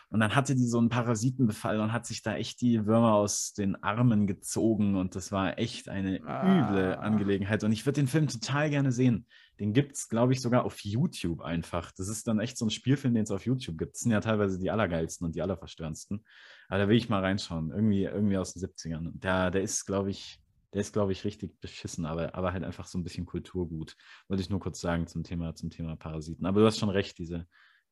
[0.09, 3.53] Und dann hatte die so einen Parasitenbefall und hat sich da echt die Würmer aus
[3.55, 7.01] den Armen gezogen und das war echt eine üble Ah.
[7.01, 7.65] Angelegenheit.
[7.65, 9.27] Und ich würde den Film total gerne sehen.
[9.59, 11.91] Den gibt es, glaube ich, sogar auf YouTube einfach.
[11.91, 13.95] Das ist dann echt so ein Spielfilm, den es auf YouTube gibt.
[13.95, 16.25] Das sind ja teilweise die allergeilsten und die allerverstörendsten.
[16.69, 17.71] Aber da will ich mal reinschauen.
[17.73, 19.09] Irgendwie, irgendwie aus den 70ern.
[19.09, 20.39] Und Der, der ist, glaube ich,
[20.73, 23.97] der ist, glaube ich, richtig beschissen, aber, aber halt einfach so ein bisschen Kulturgut.
[24.29, 26.45] Wollte ich nur kurz sagen zum Thema, zum Thema Parasiten.
[26.45, 27.47] Aber du hast schon recht, diese,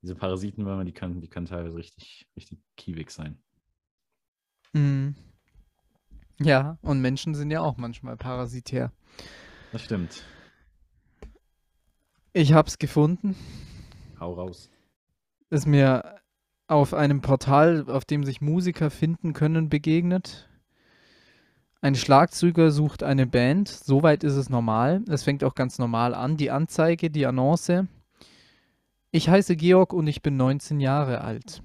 [0.04, 3.38] diese Parasitenwürmer, die können, die können teilweise richtig, richtig kiewig sein.
[4.74, 5.14] Mhm.
[6.38, 8.92] Ja, und Menschen sind ja auch manchmal parasitär.
[9.72, 10.22] Das stimmt.
[12.34, 13.34] Ich hab's gefunden.
[14.20, 14.70] Hau raus.
[15.48, 16.20] ist mir
[16.66, 20.50] auf einem Portal, auf dem sich Musiker finden können, begegnet.
[21.80, 23.68] Ein Schlagzeuger sucht eine Band.
[23.68, 25.02] Soweit ist es normal.
[25.08, 26.36] Es fängt auch ganz normal an.
[26.36, 27.86] Die Anzeige, die Annonce.
[29.14, 31.62] Ich heiße Georg und ich bin 19 Jahre alt.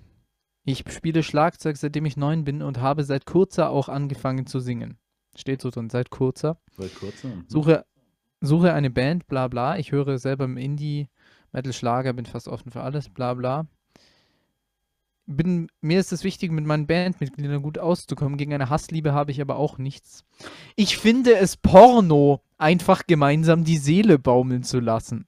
[0.65, 4.99] Ich spiele Schlagzeug, seitdem ich neun bin und habe seit kurzer auch angefangen zu singen.
[5.35, 6.59] Steht so drin, seit kurzer.
[6.77, 7.23] Wollt kurz?
[7.23, 7.45] Mhm.
[7.47, 7.87] Suche,
[8.39, 9.79] suche eine Band, bla bla.
[9.79, 11.09] Ich höre selber im Indie
[11.51, 13.65] Metal Schlager, bin fast offen für alles, bla bla.
[15.25, 18.37] Bin, mir ist es wichtig, mit meinen Bandmitgliedern gut auszukommen.
[18.37, 20.23] Gegen eine Hassliebe habe ich aber auch nichts.
[20.75, 25.27] Ich finde es Porno, einfach gemeinsam die Seele baumeln zu lassen.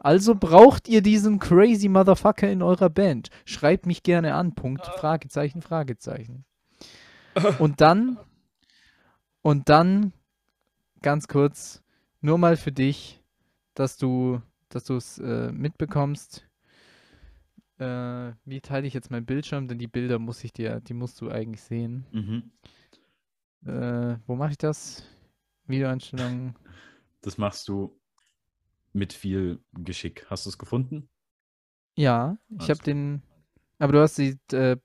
[0.00, 3.30] Also braucht ihr diesen crazy Motherfucker in eurer Band.
[3.44, 4.54] Schreibt mich gerne an.
[4.54, 4.86] Punkt.
[4.86, 6.44] Fragezeichen, Fragezeichen.
[7.58, 8.18] Und dann,
[9.42, 10.12] und dann,
[11.02, 11.82] ganz kurz,
[12.20, 13.22] nur mal für dich,
[13.74, 16.44] dass du, dass du es äh, mitbekommst.
[17.78, 19.68] Äh, wie teile ich jetzt meinen Bildschirm?
[19.68, 22.06] Denn die Bilder muss ich dir, die musst du eigentlich sehen.
[22.12, 22.50] Mhm.
[23.68, 25.04] Äh, wo mache ich das?
[25.68, 26.54] Videoeinstellungen.
[27.20, 27.98] Das machst du
[28.92, 30.26] mit viel Geschick.
[30.30, 31.08] Hast du es gefunden?
[31.96, 33.22] Ja, ich habe den.
[33.78, 34.76] Aber du hast die äh,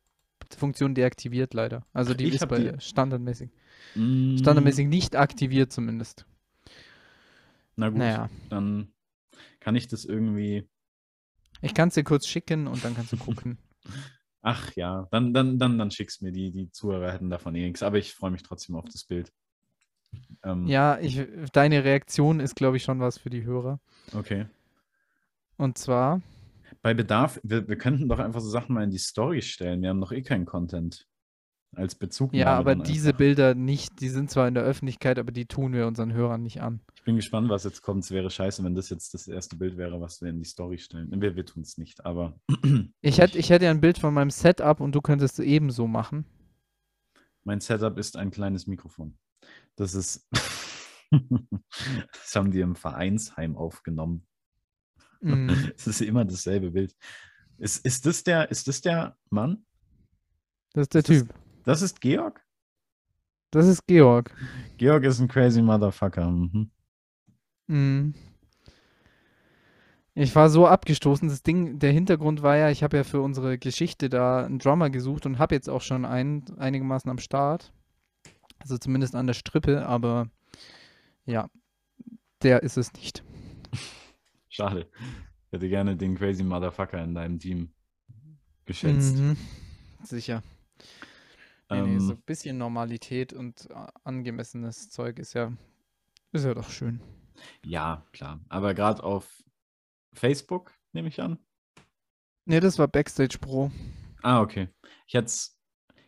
[0.57, 1.85] Funktion deaktiviert leider.
[1.93, 3.49] Also die Ich ist bei die- dir standardmäßig.
[3.95, 6.25] Mm, Standardmäßig nicht aktiviert zumindest.
[7.75, 8.29] Na gut, Naja.
[8.49, 8.93] dann
[9.59, 10.67] kann ich das irgendwie.
[11.61, 13.57] Ich kann es dir kurz schicken und dann kannst du gucken.
[14.41, 16.31] Ach ja, dann, dann, dann, dann schick's mir.
[16.31, 17.81] Die, die Zuhörer hätten davon eh nichts.
[17.83, 19.31] Aber ich freue mich trotzdem auf das Bild.
[20.43, 23.79] Ähm, ja, ich, deine Reaktion ist, glaube ich, schon was für die Hörer.
[24.13, 24.45] Okay.
[25.57, 26.21] Und zwar,
[26.81, 29.81] Bei Bedarf, wir, wir könnten doch einfach so Sachen mal in die Story stellen.
[29.81, 31.07] Wir haben doch eh keinen Content
[31.75, 32.33] als Bezug.
[32.33, 35.87] ja, aber diese Bilder nicht, die sind zwar in der Öffentlichkeit, aber die tun wir
[35.87, 36.81] unseren Hörern nicht an.
[36.95, 38.03] Ich bin gespannt, was jetzt kommt.
[38.03, 40.77] Es wäre scheiße, wenn das jetzt das erste Bild wäre, was wir in die Story
[40.77, 41.09] stellen.
[41.19, 42.39] Wir, wir tun es nicht, aber
[43.01, 45.87] Ich hätte, ich hätte ja ein Bild von meinem Setup und du könntest es ebenso
[45.87, 46.25] machen.
[47.43, 49.17] mein Setup ist ein kleines Mikrofon.
[49.75, 50.27] Das ist.
[51.11, 54.25] das haben die im Vereinsheim aufgenommen.
[55.25, 56.93] Mm, Es ist immer dasselbe Bild.
[57.57, 59.65] Ist, ist, das der, ist das der Mann?
[60.73, 61.33] das ist der Ist das- Typ.
[61.63, 62.45] Das ist Georg?
[63.51, 64.35] Das ist Georg.
[64.77, 66.29] Georg ist ein crazy Motherfucker.
[66.29, 66.71] Mhm.
[67.67, 68.13] Mhm.
[70.15, 71.29] Ich war so abgestoßen.
[71.29, 74.89] Das Ding, der Hintergrund war ja, ich habe ja für unsere Geschichte da einen Drummer
[74.89, 77.71] gesucht und habe jetzt auch schon einen einigermaßen am Start.
[78.63, 80.29] Also zumindest an der Strippe, aber
[81.25, 81.49] ja,
[82.43, 83.23] der ist es nicht.
[84.49, 84.89] Schade.
[85.47, 87.73] Ich hätte gerne den crazy Motherfucker in deinem Team
[88.65, 89.17] geschätzt.
[89.17, 89.37] Mhm.
[90.03, 90.43] Sicher.
[91.69, 95.51] Nee, nee, so Ähm, ein bisschen Normalität und äh, angemessenes Zeug ist ja,
[96.33, 97.01] ist ja doch schön.
[97.65, 98.39] ja, klar.
[98.49, 99.43] Aber gerade auf
[100.13, 101.39] Facebook, nehme ich an.
[102.45, 103.71] Nee, das war Backstage Pro.
[104.21, 104.69] Ah, okay.
[105.07, 105.59] Ich hätte es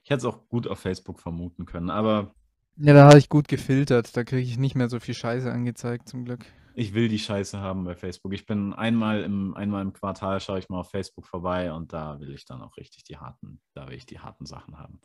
[0.03, 2.35] ich hätt's auch gut auf Facebook vermuten können, aber
[2.77, 4.15] Ja, da habe ich gut gefiltert.
[4.17, 6.45] Da kriege ich nicht mehr so viel Scheiße angezeigt, zum Glück.
[6.73, 8.33] ich will die Scheiße haben bei Facebook.
[8.33, 12.19] Ich bin einmal im, einmal im Quartal, schaue ich mal auf Facebook vorbei und da
[12.19, 14.99] will ich dann auch richtig die harten, da will ich die harten Sachen haben.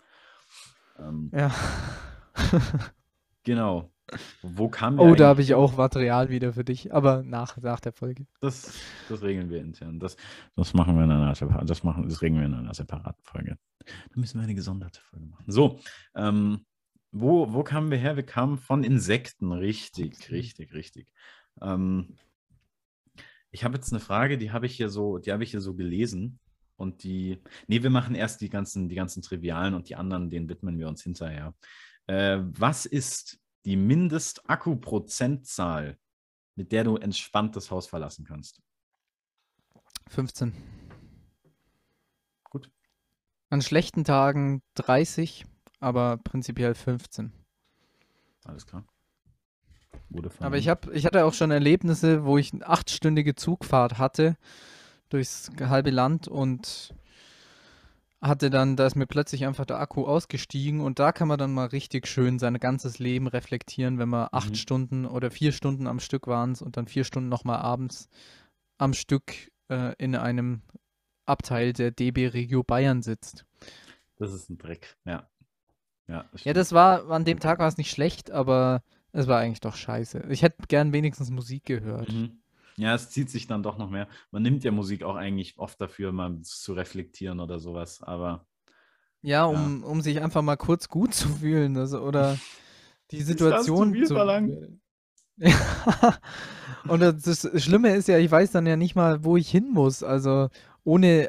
[0.98, 1.52] Ähm, Ja.
[3.44, 3.92] genau.
[4.42, 7.92] Wo kam Oh, da habe ich auch Material wieder für dich, aber nach, nach der
[7.92, 8.26] Folge.
[8.40, 8.74] Das,
[9.08, 10.00] das regeln wir intern.
[10.00, 10.16] Das,
[10.56, 13.56] das machen wir in einer separaten, das machen, das regeln wir in einer separaten Folge.
[13.86, 15.44] Da müssen wir eine gesonderte Folge machen.
[15.46, 15.78] So,
[16.16, 16.66] ähm,
[17.12, 18.14] wo, wo kamen wir her?
[18.16, 19.50] Wir kamen von Insekten.
[19.52, 21.08] Richtig, richtig, richtig.
[21.60, 22.16] Ähm,
[23.50, 25.74] ich habe jetzt eine Frage, die habe ich hier so, die habe ich hier so
[25.74, 26.38] gelesen.
[26.76, 30.48] Und die, nee, wir machen erst die ganzen, die ganzen Trivialen und die anderen, denen
[30.48, 31.54] widmen wir uns hinterher.
[32.06, 35.98] Äh, was ist die Mindestakku-Prozentzahl,
[36.54, 38.62] mit der du entspannt das Haus verlassen kannst?
[40.08, 40.54] 15.
[42.44, 42.70] Gut.
[43.50, 45.44] An schlechten Tagen 30,
[45.80, 47.32] aber prinzipiell 15.
[48.44, 48.84] Alles klar.
[50.10, 54.36] Wurde Aber ich, hab, ich hatte auch schon Erlebnisse, wo ich eine achtstündige Zugfahrt hatte
[55.08, 56.94] durchs halbe Land und
[58.20, 61.54] hatte dann, da ist mir plötzlich einfach der Akku ausgestiegen und da kann man dann
[61.54, 64.56] mal richtig schön sein ganzes Leben reflektieren, wenn man acht Mhm.
[64.56, 68.08] Stunden oder vier Stunden am Stück waren und dann vier Stunden nochmal abends
[68.78, 70.62] am Stück äh, in einem
[71.24, 73.46] Abteil der DB Regio Bayern sitzt.
[74.16, 75.28] Das ist ein Dreck, ja.
[76.10, 76.56] Ja, Ja, stimmt.
[76.56, 78.82] das war, an dem Tag war es nicht schlecht, aber
[79.12, 80.24] es war eigentlich doch scheiße.
[80.30, 82.12] Ich hätte gern wenigstens Musik gehört.
[82.12, 82.42] Mhm.
[82.76, 84.08] Ja, es zieht sich dann doch noch mehr.
[84.30, 88.46] Man nimmt ja Musik auch eigentlich oft dafür, mal zu reflektieren oder sowas, aber
[89.22, 92.38] Ja, um, um sich einfach mal kurz gut zu fühlen, also, oder
[93.10, 94.14] die das Situation zu.
[94.14, 94.50] verlangt?
[95.38, 95.50] Ja.
[96.88, 99.70] Und das, das Schlimme ist ja, ich weiß dann ja nicht mal, wo ich hin
[99.72, 100.02] muss.
[100.02, 100.48] Also
[100.84, 101.28] ohne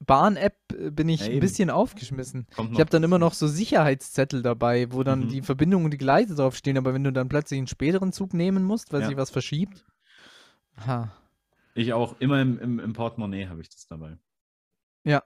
[0.00, 2.46] Bahn-App äh, bin ich Ja, ein bisschen aufgeschmissen.
[2.54, 5.28] kommt Ich habe dann immer noch so Sicherheitszettel dabei, wo dann Mhm.
[5.28, 8.64] die Verbindung und die Gleise draufstehen, aber wenn du dann plötzlich einen späteren Zug nehmen
[8.64, 9.08] musst, weil Ja.
[9.08, 9.84] sich was verschiebt.
[10.86, 11.10] Ha.
[11.74, 14.18] Ich auch, immer im, im, im Portemonnaie habe ich das dabei.
[15.06, 15.22] Ja.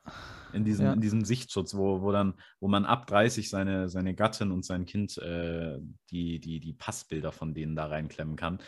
[0.52, 0.92] in diesem, Ja.
[0.92, 4.84] in diesem Sichtschutz, wo, wo dann, wo man ab 30 seine, seine Gattin und sein
[4.84, 5.78] Kind äh,
[6.10, 8.58] die, die, die Passbilder von denen da reinklemmen kann.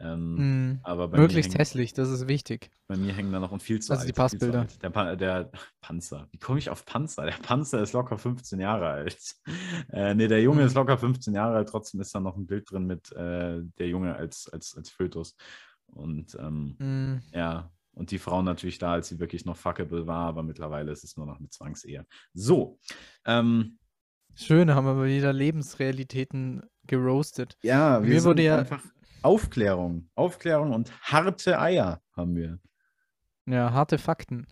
[0.00, 0.80] Ähm, Mhm.
[0.84, 2.70] aber bei Möglichst mir hängen, hässlich, das ist wichtig.
[2.86, 4.30] bei mir hängen da noch und viel zu Also die alt.
[4.30, 4.66] zu Passbilder.
[4.82, 5.50] Der, Pa- der
[5.82, 6.28] Panzer.
[6.30, 7.24] Wie komme ich auf Panzer?
[7.26, 9.18] Der Panzer ist locker 15 Jahre alt.
[9.92, 10.66] Äh, nee, der Junge Mhm.
[10.68, 13.88] ist locker 15 Jahre alt, trotzdem ist da noch ein Bild drin mit äh, der
[13.88, 15.36] Junge als, als, als Fötus.
[15.86, 17.22] Und ähm, Mhm.
[17.32, 21.04] ja, und die Frau natürlich da, als sie wirklich noch fuckable war, aber mittlerweile ist
[21.04, 22.06] es nur noch eine Zwangsehe.
[22.34, 22.78] So,
[23.24, 23.78] ähm,
[24.34, 27.58] Schön, haben wir wieder Lebensrealitäten geroastet.
[27.62, 28.82] ja, wir Mir sind wurde ja- einfach
[29.22, 30.08] Aufklärung.
[30.14, 32.58] Aufklärung und harte Eier haben wir.
[33.46, 34.46] Ja, harte Fakten.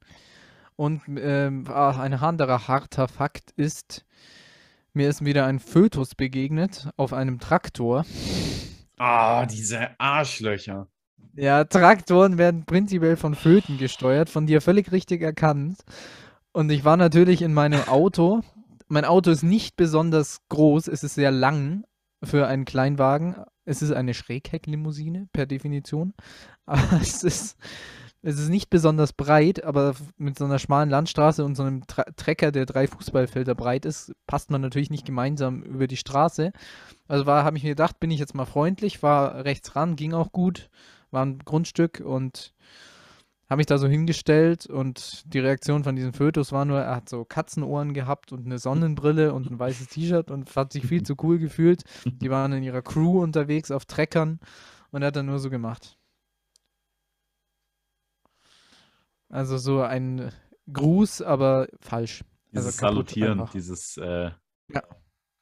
[0.76, 4.05] Und ähm, ein anderer harter Fakt ist,
[4.93, 8.05] mir ist wieder ein Fötus begegnet auf einem Traktor.
[8.99, 10.88] Ah, diese Arschlöcher.
[11.35, 15.79] Ja, Traktoren werden prinzipiell von Föten gesteuert, von dir völlig richtig erkannt.
[16.53, 18.41] Und ich war natürlich in meinem Auto.
[18.89, 21.85] Mein Auto ist nicht besonders groß, es ist sehr lang
[22.23, 23.37] für einen Kleinwagen.
[23.64, 26.14] Es ist eine Schräghecklimousine per Definition.
[26.66, 27.57] Aber es ist,
[28.23, 32.05] es ist nicht besonders breit, aber mit so einer schmalen Landstraße und so einem Tra
[32.16, 36.53] Trecker, der drei Fußballfelder breit ist, passt man natürlich nicht gemeinsam über die Straße.
[37.09, 40.33] Also habe ich mir gedacht, bin ich jetzt mal freundlich, war rechts ran, ging auch
[40.33, 40.68] gut
[41.11, 42.55] war ein Grundstück und
[43.49, 47.09] habe mich da so hingestellt und die Reaktion von diesem Fötus war nur, er hat
[47.09, 51.17] so Katzenohren gehabt und eine Sonnenbrille und ein weißes T-Shirt und hat sich viel zu
[51.23, 51.83] cool gefühlt.
[52.05, 54.39] Die waren in ihrer Crew unterwegs auf Treckern
[54.93, 55.97] und er hat dann nur so gemacht.
[59.29, 60.33] Also so ein
[60.73, 62.25] Gruß, aber falsch.
[62.55, 63.53] Also Dieses kaputt Salutieren, einfach.
[63.53, 64.31] dieses, äh,
[64.69, 64.83] Ja.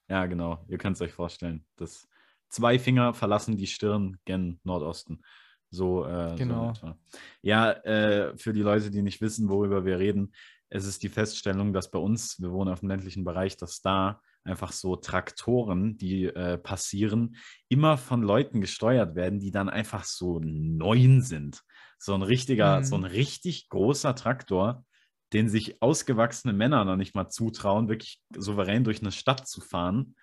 [0.09, 1.65] ja, genau, ihr könnt es euch vorstellen.
[1.77, 2.09] Das
[2.49, 5.23] zwei Finger verlassen die Stirn gen Nordosten.
[5.71, 6.73] So, äh, Genau.
[6.75, 6.95] so.
[7.43, 10.33] Ja, äh, für die Leute, die nicht wissen, worüber wir reden,
[10.71, 14.21] es ist die Feststellung, dass bei uns, wir wohnen auf dem ländlichen Bereich, dass da
[14.45, 17.37] einfach so Traktoren, die äh, passieren,
[17.69, 21.63] immer von Leuten gesteuert werden, die dann einfach so neun sind.
[21.99, 22.85] So ein richtiger, Mhm.
[22.85, 24.85] so ein richtig großer Traktor,
[25.33, 30.17] den sich ausgewachsene Männer noch nicht mal zutrauen, wirklich souverän durch eine Stadt zu fahren,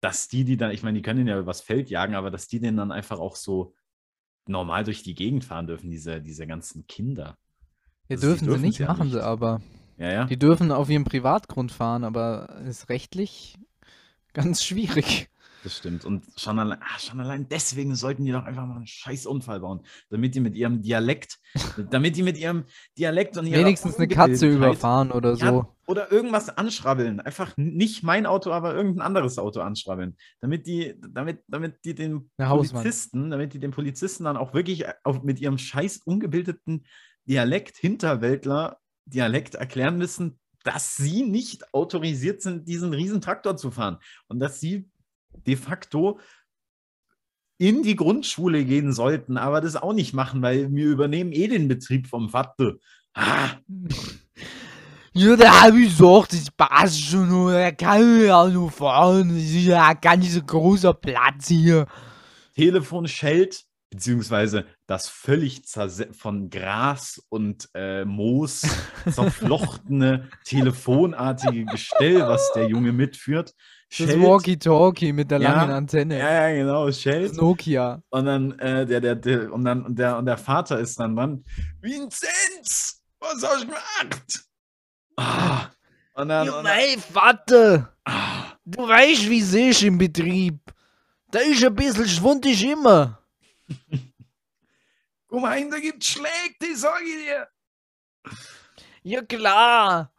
[0.00, 2.48] dass die, die dann, ich meine, die können den ja übers Feld jagen, aber dass
[2.48, 3.74] die den dann einfach auch so
[4.46, 7.36] normal durch die Gegend fahren dürfen, diese, diese ganzen Kinder.
[8.08, 9.12] Ja, Also, die dürfen sie nicht, ja machen nicht.
[9.12, 9.60] sie aber.
[9.98, 10.24] Ja, ja.
[10.24, 13.58] Die dürfen auf ihrem Privatgrund fahren, aber ist rechtlich
[14.32, 15.28] ganz schwierig.
[15.62, 16.04] Das stimmt.
[16.04, 19.60] Und schon allein, ah, schon allein deswegen sollten die doch einfach mal einen scheiß Unfall
[19.60, 21.38] bauen, damit die mit ihrem Dialekt,
[21.90, 22.64] damit die mit ihrem
[22.98, 25.66] Dialekt und Wenigstens eine Katze überfahren oder Ja, so.
[25.86, 27.20] oder irgendwas anschrabbeln.
[27.20, 30.16] Einfach nicht mein Auto, aber irgendein anderes Auto anschrabbeln.
[30.40, 32.30] Damit die, damit, damit die den.
[32.36, 36.84] Polizisten, damit die den Polizisten dann auch wirklich auf, mit ihrem scheiß ungebildeten
[37.24, 43.98] Dialekt, Hinterwäldler Dialekt erklären müssen, dass sie nicht autorisiert sind, diesen riesen Traktor zu fahren.
[44.28, 44.88] Und dass sie
[45.46, 46.18] de facto
[47.58, 51.68] in die Grundschule gehen sollten, aber das auch nicht machen, weil wir übernehmen eh den
[51.68, 52.74] Betrieb vom Vater.
[53.14, 53.50] Ah,
[55.14, 59.66] Ja, da hab ich gesagt, das passt schon, er kann ja nur fahren, das ist
[59.66, 61.86] ja ein ganz großer Platz hier.
[62.54, 65.64] Telefon schellt, beziehungsweise das völlig
[66.12, 68.62] von Gras und äh, Moos
[69.10, 73.52] zerflochtene telefonartige Gestell, was der Junge mitführt,
[73.98, 74.08] Das.
[74.08, 76.18] Walkie-Talkie mit der Ja, langen Antenne.
[76.18, 77.36] Ja, ja, genau, schellt.
[77.36, 78.02] Nokia.
[78.08, 81.14] Und dann, äh, der, der, der, und dann, und der, und der Vater ist dann
[81.14, 81.44] dran.
[81.82, 84.44] Vinzenz, was hast du gemacht?
[85.16, 85.66] Ah,
[86.14, 90.58] und dann, Ja, und dann mein Vater, ah, du weißt, wie es ist im Betrieb.
[91.30, 93.18] Da ist ein bisschen Schwund ist immer.
[95.28, 97.48] guck mal, da gibt's Schläge, die sag ich dir.
[99.02, 100.12] Ja klar.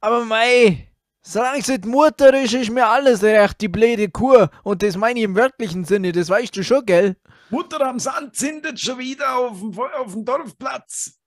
[0.00, 0.89] Aber mei,
[1.22, 4.46] solange sie die Mutter ist, ist mir alles recht, die blöde Kuh.
[4.62, 7.16] Und das meine ich im wörtlichen Sinne, das weißt du schon, gell?
[7.50, 11.18] Mutter am Sand zindet schon wieder auf dem, auf dem Dorfplatz.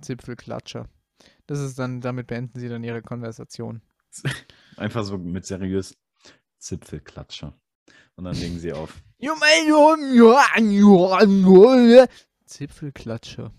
[0.00, 0.88] Zipfelklatscher.
[1.46, 3.82] Das ist dann, damit beenden sie dann ihre Konversation.
[4.76, 5.96] Einfach so mit seriös
[6.58, 7.58] Zipfelklatscher.
[8.16, 9.02] Und dann legen sie auf.
[12.46, 13.52] Zipfelklatscher.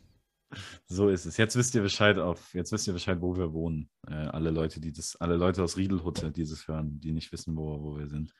[0.85, 1.37] So ist es.
[1.37, 3.89] Jetzt wisst ihr Bescheid auf, jetzt wisst ihr Bescheid, wo wir wohnen.
[4.07, 7.55] Äh, alle Leute, die das, alle Leute aus Riedelhutte, die das hören, die nicht wissen,
[7.55, 8.33] wo, wo wir sind.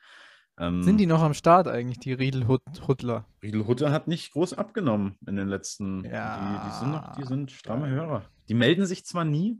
[0.58, 3.26] Ähm, Sind die noch am Start eigentlich, die Riedelhuttler?
[3.42, 6.04] Riedelhutte hat nicht groß abgenommen in den letzten.
[6.04, 6.36] Ja.
[6.62, 8.24] Die, die sind noch, die sind stramme Hörer.
[8.48, 9.58] Die melden sich zwar nie,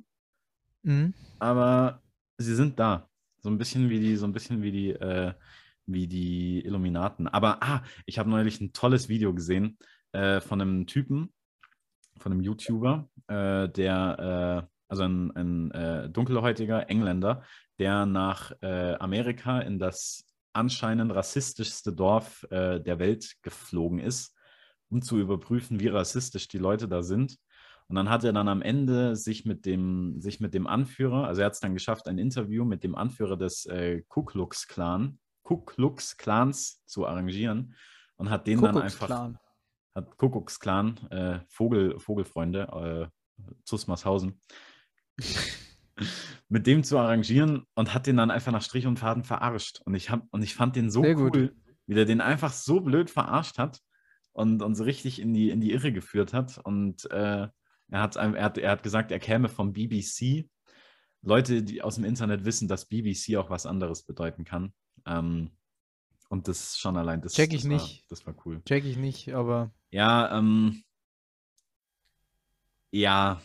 [0.84, 1.14] Mhm.
[1.38, 2.02] aber
[2.38, 3.08] sie sind da.
[3.40, 5.32] So ein bisschen wie die, so ein bisschen wie die, äh,
[5.86, 7.26] wie die Illuminaten.
[7.28, 9.78] Aber ah, ich habe neulich ein tolles Video gesehen
[10.12, 11.32] äh, von einem Typen,
[12.22, 17.42] von einem YouTuber, äh, der, äh, also ein, ein äh, dunkelhäutiger Engländer,
[17.78, 24.36] der nach äh, Amerika in das anscheinend rassistischste Dorf äh, der Welt geflogen ist,
[24.90, 27.38] um zu überprüfen, wie rassistisch die Leute da sind.
[27.88, 31.42] Und dann hat er dann am Ende sich mit dem, sich mit dem Anführer, also
[31.42, 35.18] er hat es dann geschafft, ein Interview mit dem Anführer des äh, Ku Klux Klan,
[35.42, 37.74] Ku Klux Klans zu arrangieren
[38.16, 39.32] und hat den dann einfach,
[39.94, 44.40] hat Kuckucksklan, äh, Vogel, Vogelfreunde, äh, Zusmarshausen,
[46.48, 49.80] mit dem zu arrangieren und hat den dann einfach nach Strich und Faden verarscht.
[49.84, 51.54] Und ich, hab, und ich fand den so Sehr cool, gut.
[51.86, 53.80] wie der den einfach so blöd verarscht hat
[54.32, 56.58] und uns so richtig in die, in die Irre geführt hat.
[56.58, 57.48] Und äh,
[57.90, 60.48] er, hat, er, hat, er hat gesagt, er käme vom BBC.
[61.24, 64.72] Leute, die aus dem Internet wissen, dass BBC auch was anderes bedeuten kann.
[65.06, 65.50] Ähm,
[66.32, 68.02] und das schon allein, das, Check ich das nicht.
[68.04, 68.62] War, das war cool.
[68.64, 69.70] Check ich nicht, aber.
[69.90, 70.82] Ja, ähm.
[72.90, 73.42] Ja.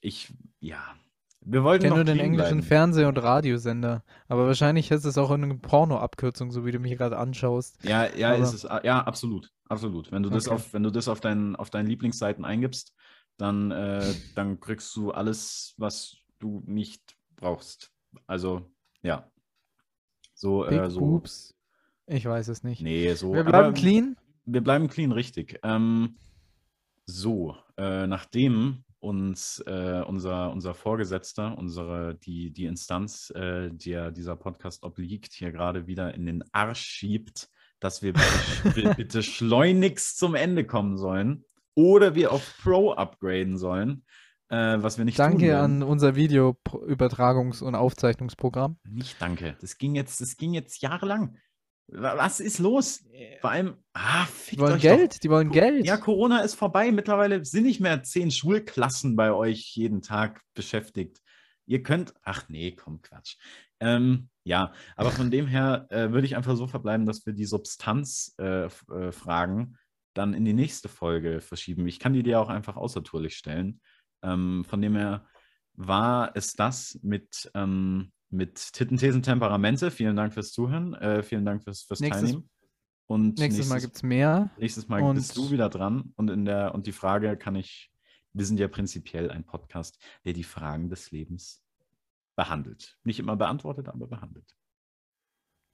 [0.00, 0.82] Ich, ja.
[1.42, 2.62] Wir wollten ich kenne nur den englischen bleiben.
[2.62, 4.04] Fernseh- und Radiosender.
[4.26, 7.76] Aber wahrscheinlich ist es auch eine Porno-Abkürzung, so wie du mich gerade anschaust.
[7.84, 8.42] Ja, ja, aber...
[8.42, 8.62] ist es.
[8.62, 9.52] Ja, absolut.
[9.68, 10.10] Absolut.
[10.12, 10.54] Wenn du das okay.
[10.54, 12.94] auf, wenn du das auf, dein, auf deinen Lieblingsseiten eingibst,
[13.36, 17.92] dann, äh, dann kriegst du alles, was du nicht brauchst.
[18.26, 18.72] Also,
[19.02, 19.30] ja.
[20.32, 21.00] So, Big äh, so.
[21.00, 21.54] Boobs.
[22.06, 22.82] Ich weiß es nicht.
[22.82, 23.34] Nee, so.
[23.34, 24.16] Wir bleiben clean.
[24.44, 25.60] Wir bleiben clean, richtig.
[25.62, 26.16] Ähm,
[27.06, 34.36] so, äh, nachdem uns äh, unser, unser Vorgesetzter, unsere, die, die Instanz, äh, der dieser
[34.36, 37.48] Podcast obliegt, hier gerade wieder in den Arsch schiebt,
[37.80, 41.44] dass wir bitte, bitte schleunigst zum Ende kommen sollen
[41.74, 44.04] oder wir auf Pro upgraden sollen,
[44.50, 48.78] äh, was wir nicht danke tun an unser Videoübertragungs- und Aufzeichnungsprogramm.
[48.84, 49.56] Nicht danke.
[49.60, 51.38] Das ging jetzt, das ging jetzt jahrelang.
[51.94, 53.04] Was ist los?
[53.40, 55.18] Vor allem, ah, die wollen Geld, doch.
[55.18, 55.86] die wollen Geld.
[55.86, 56.90] Ja, Corona ist vorbei.
[56.90, 61.20] Mittlerweile sind nicht mehr zehn Schulklassen bei euch jeden Tag beschäftigt.
[61.66, 63.36] Ihr könnt, ach nee, komm, Quatsch.
[63.78, 67.44] Ähm, ja, aber von dem her äh, würde ich einfach so verbleiben, dass wir die
[67.44, 69.66] Substanzfragen äh, äh,
[70.14, 71.86] dann in die nächste Folge verschieben.
[71.86, 73.80] Ich kann die dir auch einfach außertourlich stellen.
[74.22, 75.26] Ähm, von dem her
[75.74, 79.90] war es das mit ähm, mit Tittenthesen Temperamente.
[79.90, 80.94] Vielen Dank fürs Zuhören.
[80.94, 82.50] Äh, vielen Dank fürs, fürs nächstes, Teilnehmen.
[83.06, 84.50] Und nächstes, nächstes Mal gibt es mehr.
[84.58, 86.12] Nächstes Mal und bist du wieder dran.
[86.16, 87.92] Und, in der, und die Frage kann ich,
[88.32, 91.62] wir sind ja prinzipiell ein Podcast, der die Fragen des Lebens
[92.34, 92.98] behandelt.
[93.04, 94.56] Nicht immer beantwortet, aber behandelt.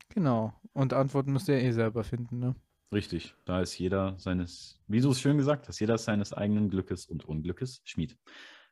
[0.08, 0.52] Genau.
[0.72, 2.54] Und Antworten müsst ihr eh selber finden, ne?
[2.92, 3.34] Richtig.
[3.44, 7.26] Da ist jeder seines, wie du es schön gesagt hast, jeder seines eigenen Glückes und
[7.26, 8.16] Unglückes Schmied.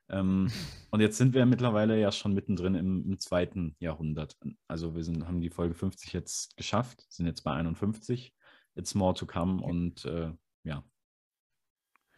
[0.08, 0.50] Ähm,
[0.90, 4.36] und jetzt sind wir mittlerweile ja schon mittendrin im, im, zweiten Jahrhundert.
[4.68, 8.34] Also wir sind, haben die Folge 50 jetzt geschafft, sind jetzt bei 51.
[8.74, 10.32] It's more to come und äh,
[10.64, 10.84] ja.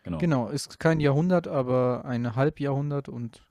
[0.02, 0.18] Genau.
[0.18, 3.46] Genau, ist kein Jahrhundert, aber ein Halbjahrhundert und.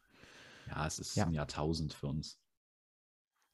[0.67, 1.25] Ja, es ist ja.
[1.25, 2.39] ein Jahrtausend für uns.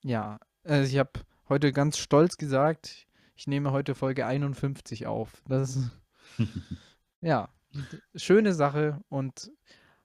[0.04, 1.12] Ja, also ich habe
[1.50, 5.44] heute ganz stolz gesagt, ich nehme heute Folge 51 auf.
[5.48, 5.92] Das ist
[7.22, 7.50] ja
[8.16, 9.52] schöne Sache und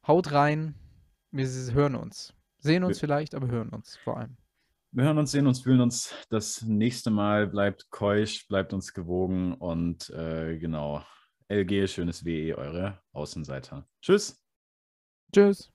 [0.09, 0.75] Haut rein.
[1.31, 2.33] Wir hören uns.
[2.61, 4.39] Sehen uns vielleicht, aber hören uns vor allem.
[4.91, 6.15] Wir hören uns, sehen uns, fühlen uns.
[6.31, 11.05] Das nächste Mal bleibt keusch, bleibt uns gewogen und äh, genau.
[11.51, 13.87] LG, schönes WE, eure Außenseiter.
[14.01, 14.43] Tschüss.
[15.31, 15.71] Tschüss.